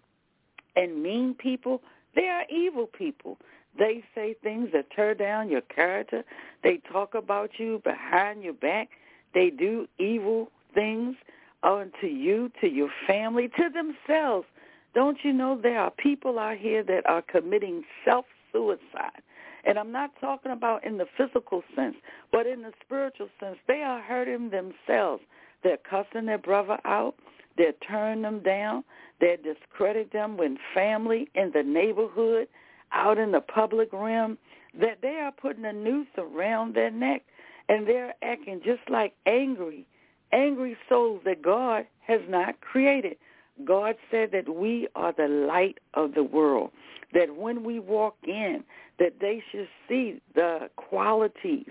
[0.75, 1.81] and mean people,
[2.15, 3.37] they are evil people.
[3.77, 6.23] They say things that tear down your character.
[6.63, 8.89] They talk about you behind your back.
[9.33, 11.15] They do evil things
[11.63, 14.47] unto you, to your family, to themselves.
[14.93, 19.21] Don't you know there are people out here that are committing self-suicide?
[19.63, 21.95] And I'm not talking about in the physical sense,
[22.31, 23.57] but in the spiritual sense.
[23.67, 25.23] They are hurting themselves.
[25.63, 27.15] They're cussing their brother out.
[27.57, 28.83] They're turning them down.
[29.19, 32.47] They're discredit them when family in the neighborhood,
[32.91, 34.37] out in the public realm,
[34.79, 37.23] that they are putting a noose around their neck
[37.69, 39.85] and they're acting just like angry,
[40.33, 43.17] angry souls that God has not created.
[43.65, 46.71] God said that we are the light of the world,
[47.13, 48.63] that when we walk in,
[48.99, 51.69] that they should see the qualities,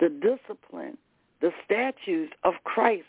[0.00, 0.96] the discipline,
[1.40, 3.06] the statues of Christ.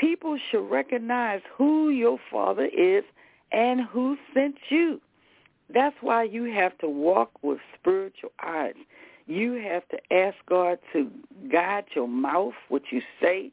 [0.00, 3.04] People should recognize who your father is
[3.52, 4.98] and who sent you.
[5.72, 8.74] That's why you have to walk with spiritual eyes.
[9.26, 11.10] You have to ask God to
[11.52, 13.52] guide your mouth, what you say,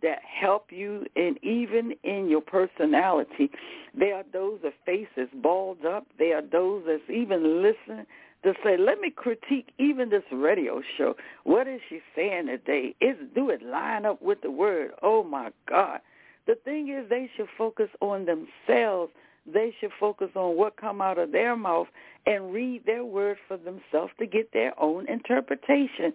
[0.00, 3.50] that help you and even in your personality.
[3.92, 6.06] There are those that faces balled up.
[6.16, 8.06] There are those that's even listen
[8.44, 11.14] to say, let me critique even this radio show.
[11.44, 12.94] What is she saying today?
[13.00, 14.92] Is do it line up with the word?
[15.02, 16.00] Oh my God.
[16.46, 19.12] The thing is they should focus on themselves.
[19.46, 21.88] They should focus on what come out of their mouth
[22.26, 26.12] and read their word for themselves to get their own interpretation.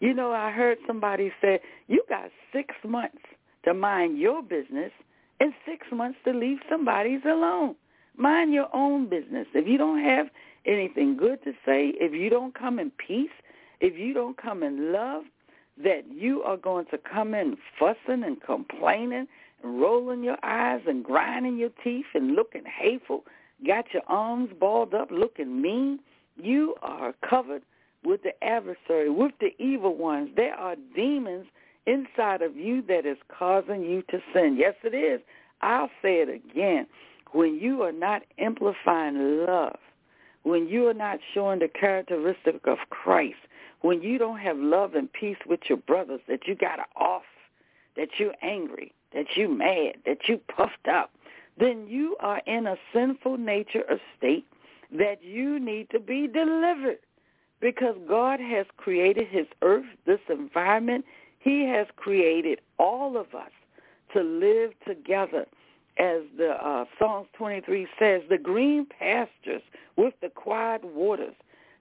[0.00, 3.18] You know, I heard somebody say, you got six months
[3.64, 4.92] to mind your business
[5.40, 7.74] and six months to leave somebody's alone.
[8.16, 9.46] Mind your own business.
[9.54, 10.28] If you don't have
[10.66, 13.30] anything good to say, if you don't come in peace,
[13.80, 15.24] if you don't come in love,
[15.82, 19.26] that you are going to come in fussing and complaining
[19.62, 23.24] and rolling your eyes and grinding your teeth and looking hateful,
[23.66, 25.98] got your arms balled up looking mean,
[26.36, 27.62] you are covered
[28.04, 30.30] with the adversary, with the evil ones.
[30.36, 31.46] There are demons
[31.86, 34.56] inside of you that is causing you to sin.
[34.58, 35.20] Yes, it is.
[35.60, 36.86] I'll say it again.
[37.32, 39.78] When you are not amplifying love,
[40.46, 43.34] when you are not showing the characteristic of Christ,
[43.80, 47.24] when you don't have love and peace with your brothers, that you got off,
[47.96, 51.10] that you're angry, that you mad, that you puffed up,
[51.58, 54.46] then you are in a sinful nature of state
[54.92, 56.98] that you need to be delivered
[57.60, 61.04] because God has created his earth, this environment.
[61.40, 63.50] He has created all of us
[64.12, 65.46] to live together
[65.98, 69.62] as the uh, Psalms 23 says, the green pastures
[69.96, 71.34] with the quiet waters,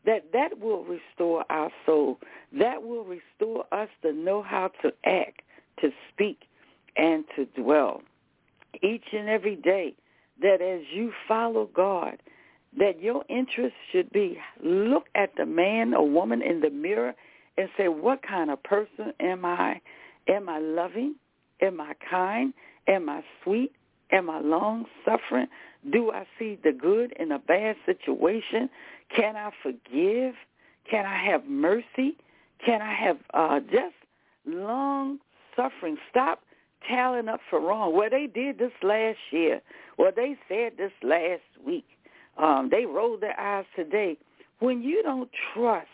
[0.06, 2.20] that that will restore our soul.
[2.58, 5.42] That will restore us to know how to act,
[5.82, 6.44] to speak,
[6.96, 8.02] and to dwell.
[8.82, 9.96] Each and every day,
[10.42, 12.18] that as you follow God,
[12.78, 17.16] that your interest should be look at the man or woman in the mirror
[17.58, 19.80] and say, what kind of person am I?
[20.28, 21.16] Am I loving?
[21.62, 22.54] Am I kind?
[22.88, 23.72] Am I sweet?
[24.12, 25.48] Am I long suffering?
[25.92, 28.70] Do I see the good in a bad situation?
[29.16, 30.36] Can I forgive?
[30.90, 32.18] Can I have mercy?
[32.64, 33.96] Can I have uh, just
[34.46, 35.20] long
[35.56, 35.98] suffering?
[36.10, 36.42] Stop
[36.88, 37.96] tallying up for wrong.
[37.96, 39.62] Well, they did this last year.
[39.98, 41.86] Well, they said this last week.
[42.38, 44.18] Um, they rolled their eyes today.
[44.60, 45.88] When you don't trust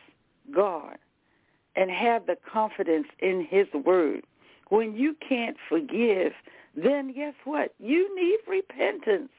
[0.53, 0.97] God
[1.75, 4.23] and have the confidence in his word,
[4.71, 6.31] when you can't forgive,
[6.77, 7.73] then guess what?
[7.77, 9.29] You need repentance.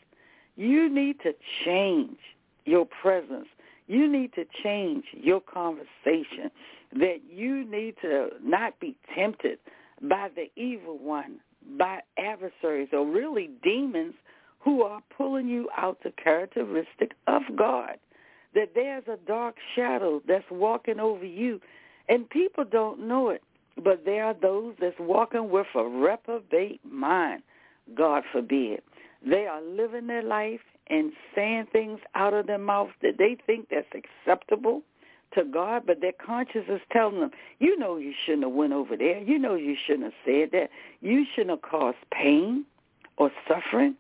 [0.57, 1.33] You need to
[1.65, 2.19] change
[2.67, 3.47] your presence.
[3.87, 6.51] You need to change your conversation.
[6.93, 9.59] That you need to not be tempted
[10.03, 11.41] by the evil one,
[11.79, 14.13] by adversaries, or really demons
[14.61, 17.97] who are pulling you out the characteristic of God.
[18.55, 21.59] That there's a dark shadow that's walking over you,
[22.11, 23.43] and people don't know it.
[23.77, 27.43] But there are those that's walking with a reprobate mind,
[27.95, 28.83] God forbid.
[29.25, 33.69] They are living their life and saying things out of their mouth that they think
[33.71, 34.83] that's acceptable
[35.35, 38.97] to God, but their conscience is telling them, you know you shouldn't have went over
[38.97, 39.23] there.
[39.23, 40.71] You know you shouldn't have said that.
[41.01, 42.65] You shouldn't have caused pain
[43.17, 43.95] or suffering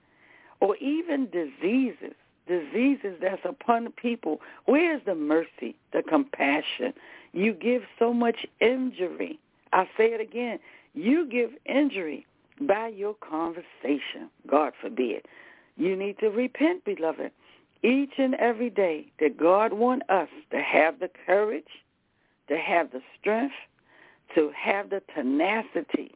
[0.61, 2.15] or even diseases,
[2.47, 4.41] diseases that's upon the people.
[4.67, 6.93] Where's the mercy, the compassion?
[7.33, 9.39] You give so much injury.
[9.73, 10.59] I say it again.
[10.95, 12.27] You give injury
[12.61, 14.31] by your conversation.
[14.47, 15.25] God forbid.
[15.77, 17.33] You need to repent, beloved
[17.83, 21.65] each and every day that God wants us to have the courage,
[22.49, 23.55] to have the strength,
[24.35, 26.15] to have the tenacity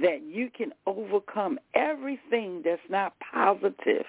[0.00, 4.04] that you can overcome everything that's not positive.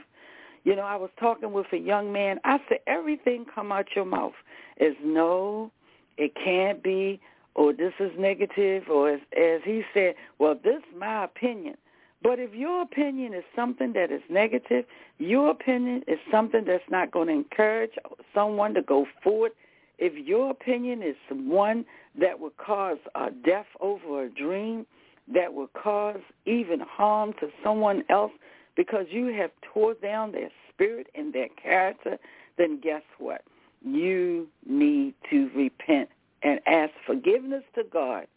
[0.64, 2.40] You know, I was talking with a young man.
[2.44, 4.34] I said, everything come out your mouth
[4.78, 5.72] is no,
[6.18, 7.20] it can't be,
[7.56, 11.76] or this is negative, or as, as he said, well, this is my opinion.
[12.22, 14.86] But if your opinion is something that is negative,
[15.20, 17.92] your opinion is something that's not going to encourage
[18.34, 19.52] someone to go forward,
[19.98, 21.86] if your opinion is one
[22.20, 24.86] that would cause a death over a dream,
[25.34, 28.32] that would cause even harm to someone else
[28.76, 32.18] because you have tore down their spirit and their character,
[32.58, 33.44] then guess what?
[33.82, 36.10] You need to repent
[36.44, 38.28] and ask forgiveness to God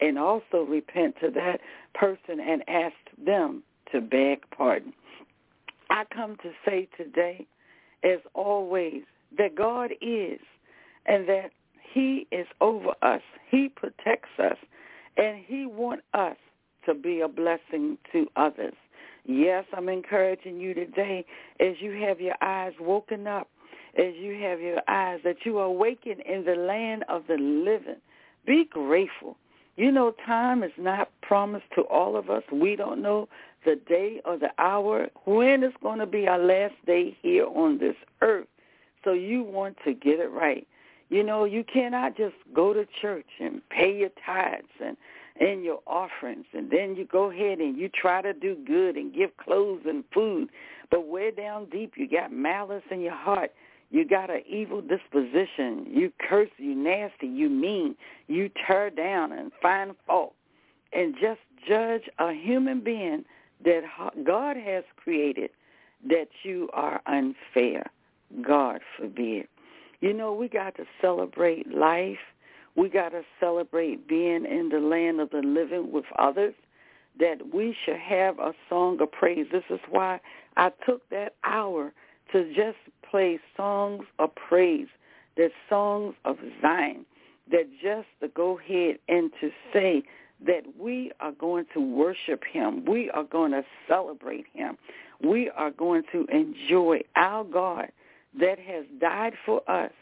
[0.00, 1.60] and also repent to that
[1.94, 2.94] person and ask
[3.24, 3.62] them
[3.92, 4.92] to beg pardon.
[5.90, 7.46] I come to say today,
[8.02, 9.02] as always,
[9.38, 10.40] that God is
[11.06, 11.50] and that
[11.92, 13.22] he is over us.
[13.50, 14.56] He protects us
[15.16, 16.36] and he wants us
[16.86, 18.74] to be a blessing to others.
[19.24, 21.24] Yes, I'm encouraging you today
[21.60, 23.48] as you have your eyes woken up,
[23.96, 28.00] as you have your eyes that you awaken in the land of the living.
[28.46, 29.36] Be grateful.
[29.76, 32.42] You know, time is not promised to all of us.
[32.52, 33.28] We don't know
[33.64, 37.78] the day or the hour when it's going to be our last day here on
[37.78, 38.48] this earth.
[39.04, 40.66] So you want to get it right.
[41.08, 44.96] You know, you cannot just go to church and pay your tithes and
[45.40, 49.14] and your offerings and then you go ahead and you try to do good and
[49.14, 50.50] give clothes and food
[50.90, 53.50] but way down deep you got malice in your heart
[53.92, 55.86] you got an evil disposition.
[55.88, 57.94] You curse, you nasty, you mean,
[58.26, 60.34] you tear down and find fault
[60.94, 63.24] and just judge a human being
[63.64, 63.82] that
[64.24, 65.50] God has created
[66.08, 67.84] that you are unfair.
[68.40, 69.46] God forbid.
[70.00, 72.18] You know, we got to celebrate life.
[72.74, 76.54] We got to celebrate being in the land of the living with others,
[77.20, 79.46] that we should have a song of praise.
[79.52, 80.18] This is why
[80.56, 81.92] I took that hour
[82.32, 82.78] to just
[83.08, 84.88] play songs of praise,
[85.36, 87.04] that songs of Zion,
[87.50, 90.02] that just to go ahead and to say
[90.46, 92.84] that we are going to worship him.
[92.84, 94.76] We are going to celebrate him.
[95.22, 97.92] We are going to enjoy our God
[98.38, 99.92] that has died for us.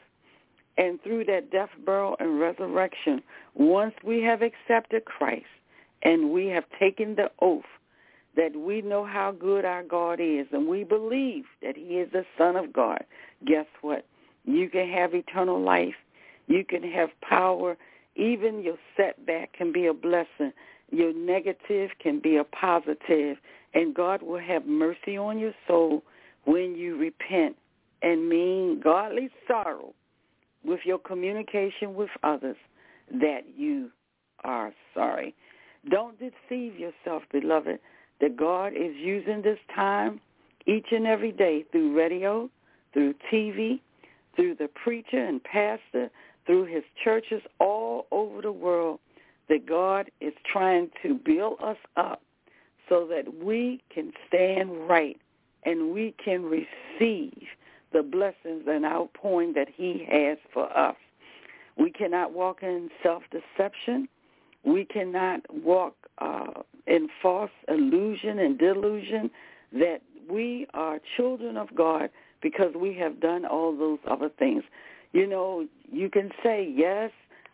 [0.78, 3.22] And through that death, burial, and resurrection,
[3.54, 5.44] once we have accepted Christ
[6.02, 7.64] and we have taken the oath
[8.40, 12.24] that we know how good our God is and we believe that he is the
[12.38, 13.04] Son of God,
[13.46, 14.06] guess what?
[14.46, 15.94] You can have eternal life.
[16.46, 17.76] You can have power.
[18.16, 20.54] Even your setback can be a blessing.
[20.90, 23.36] Your negative can be a positive.
[23.74, 26.02] And God will have mercy on your soul
[26.44, 27.56] when you repent
[28.00, 29.92] and mean godly sorrow
[30.64, 32.56] with your communication with others
[33.12, 33.90] that you
[34.44, 35.34] are sorry.
[35.90, 37.78] Don't deceive yourself, beloved
[38.20, 40.20] that God is using this time
[40.66, 42.48] each and every day through radio,
[42.92, 43.80] through TV,
[44.36, 46.10] through the preacher and pastor,
[46.46, 49.00] through his churches all over the world,
[49.48, 52.22] that God is trying to build us up
[52.88, 55.18] so that we can stand right
[55.64, 57.46] and we can receive
[57.92, 60.96] the blessings and outpouring that he has for us.
[61.76, 64.08] We cannot walk in self-deception.
[64.64, 69.30] We cannot walk uh, in false illusion and delusion
[69.72, 72.10] that we are children of God
[72.42, 74.64] because we have done all those other things.
[75.12, 77.10] You know, you can say, yes,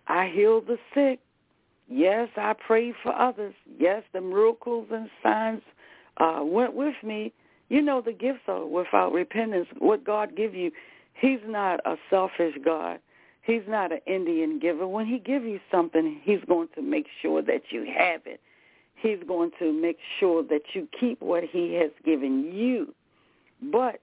[0.09, 1.21] I healed the sick.
[1.89, 3.55] Yes, I prayed for others.
[3.79, 5.63] Yes, the miracles and signs
[6.17, 7.33] uh, went with me.
[7.69, 9.69] You know, the gifts are without repentance.
[9.79, 10.71] What God give you,
[11.15, 13.01] he's not a selfish God.
[13.43, 14.87] He's not an Indian giver.
[14.89, 18.41] When he give you something, he's going to make sure that you have it.
[18.97, 22.95] He's going to make sure that you keep what he has given you.
[23.63, 24.01] But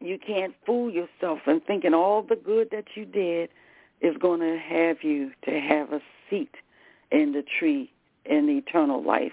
[0.00, 3.50] you can't fool yourself in thinking all the good that you did
[4.00, 6.54] is going to have you to have a seat
[7.10, 7.90] in the tree
[8.24, 9.32] in eternal life.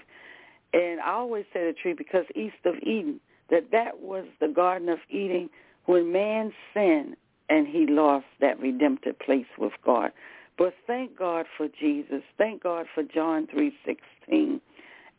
[0.72, 3.20] And I always say the tree because east of Eden,
[3.50, 5.48] that that was the Garden of Eden
[5.84, 7.16] when man sinned
[7.48, 10.10] and he lost that redemptive place with God.
[10.58, 12.22] But thank God for Jesus.
[12.38, 13.98] Thank God for John 3:16
[14.28, 14.60] and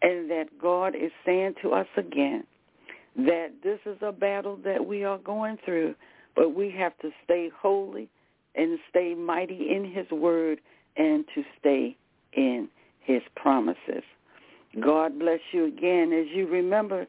[0.01, 2.43] that God is saying to us again
[3.15, 5.95] that this is a battle that we are going through,
[6.35, 8.09] but we have to stay holy
[8.55, 10.59] and stay mighty in his word
[10.97, 11.95] and to stay
[12.33, 12.67] in
[13.01, 14.03] his promises.
[14.79, 17.07] God bless you again as you remember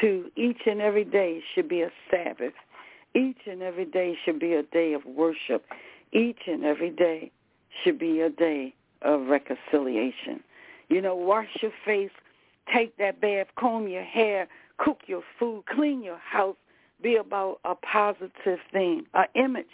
[0.00, 2.52] to each and every day should be a Sabbath.
[3.14, 5.64] Each and every day should be a day of worship.
[6.12, 7.32] Each and every day
[7.82, 10.44] should be a day of reconciliation.
[10.90, 12.10] You know, wash your face,
[12.72, 14.48] take that bath, comb your hair,
[14.78, 16.56] cook your food, clean your house,
[17.02, 19.66] be about a positive thing, an image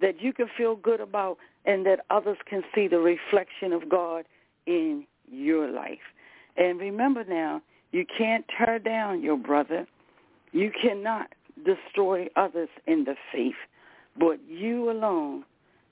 [0.00, 1.36] that you can feel good about
[1.66, 4.24] and that others can see the reflection of God
[4.66, 5.98] in your life.
[6.56, 7.60] And remember now,
[7.92, 9.86] you can't tear down your brother.
[10.52, 11.32] You cannot
[11.64, 13.54] destroy others in the faith,
[14.18, 15.44] but you alone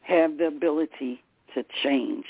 [0.03, 1.23] have the ability
[1.55, 2.25] to change.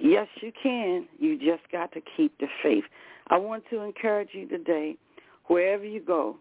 [0.00, 1.06] Yes, you can.
[1.18, 2.84] You just got to keep the faith.
[3.28, 4.96] I want to encourage you today,
[5.46, 6.36] wherever you go,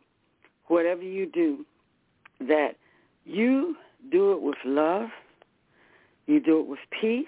[0.68, 1.65] whatever you do,
[2.40, 2.76] that
[3.23, 3.76] you
[4.11, 5.10] do it with love,
[6.27, 7.26] you do it with peace,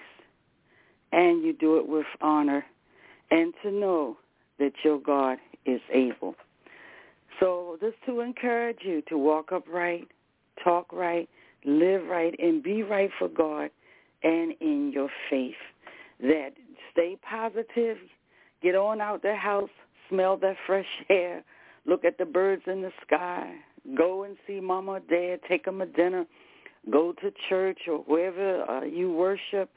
[1.12, 2.64] and you do it with honor,
[3.30, 4.16] and to know
[4.58, 6.34] that your God is able.
[7.40, 10.08] So just to encourage you to walk upright,
[10.62, 11.28] talk right,
[11.64, 13.70] live right, and be right for God
[14.22, 15.54] and in your faith.
[16.20, 16.50] That
[16.92, 17.98] stay positive,
[18.62, 19.70] get on out the house,
[20.08, 21.42] smell that fresh air,
[21.86, 23.54] look at the birds in the sky,
[23.96, 26.26] go and see mama or dad, take them a dinner,
[26.90, 29.70] go to church or wherever uh, you worship,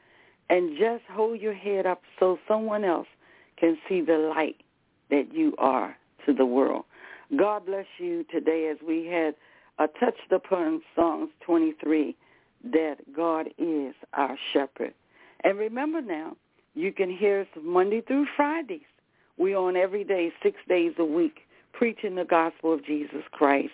[0.50, 3.08] and just hold your head up so someone else
[3.58, 4.58] can see the light
[5.10, 5.96] that you are
[6.26, 6.86] to the world.
[7.38, 9.36] God bless you today as we had
[9.80, 12.16] uh, touched upon Psalms 23
[12.74, 14.94] that God is our shepherd.
[15.44, 16.38] And remember now,
[16.74, 18.82] you can hear us Monday through Fridays.
[19.38, 21.40] We're on every day, six days a week,
[21.74, 23.72] preaching the gospel of Jesus Christ.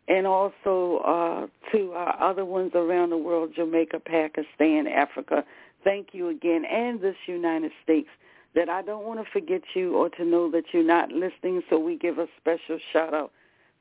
[0.09, 5.45] And also uh, to our other ones around the world, Jamaica, Pakistan, Africa.
[5.85, 6.65] Thank you again.
[6.65, 8.09] And this United States
[8.55, 11.63] that I don't want to forget you or to know that you're not listening.
[11.69, 13.33] So we give a special shout out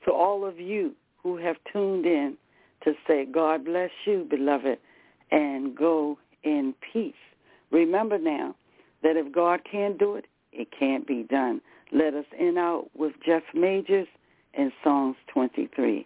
[0.05, 0.93] to all of you
[1.23, 2.37] who have tuned in
[2.83, 4.77] to say, God bless you, beloved,
[5.31, 7.13] and go in peace.
[7.71, 8.55] Remember now,
[9.03, 11.61] that if God can't do it, it can't be done.
[11.91, 14.07] Let us end out with Jeff Majors
[14.53, 16.05] and Psalms 23.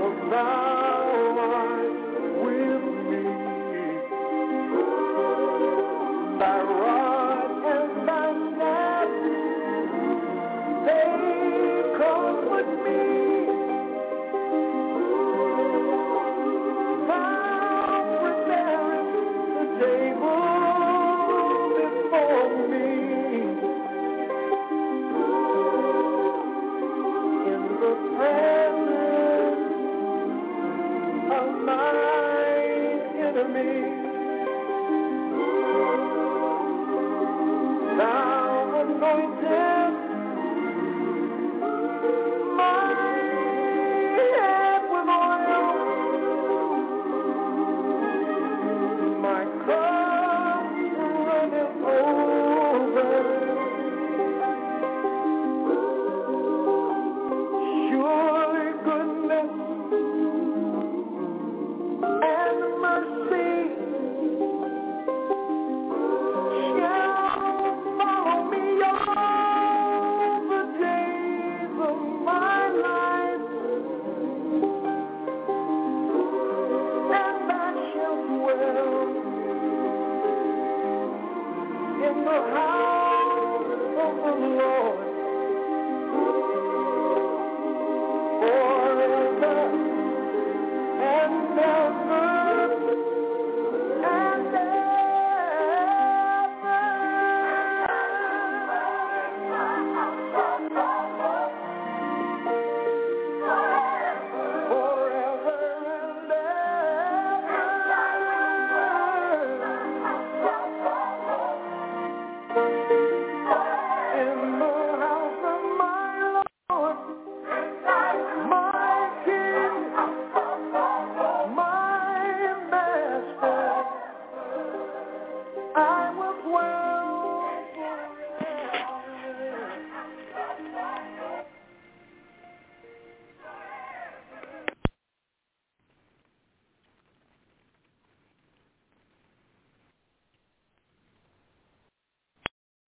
[0.00, 0.87] Lord.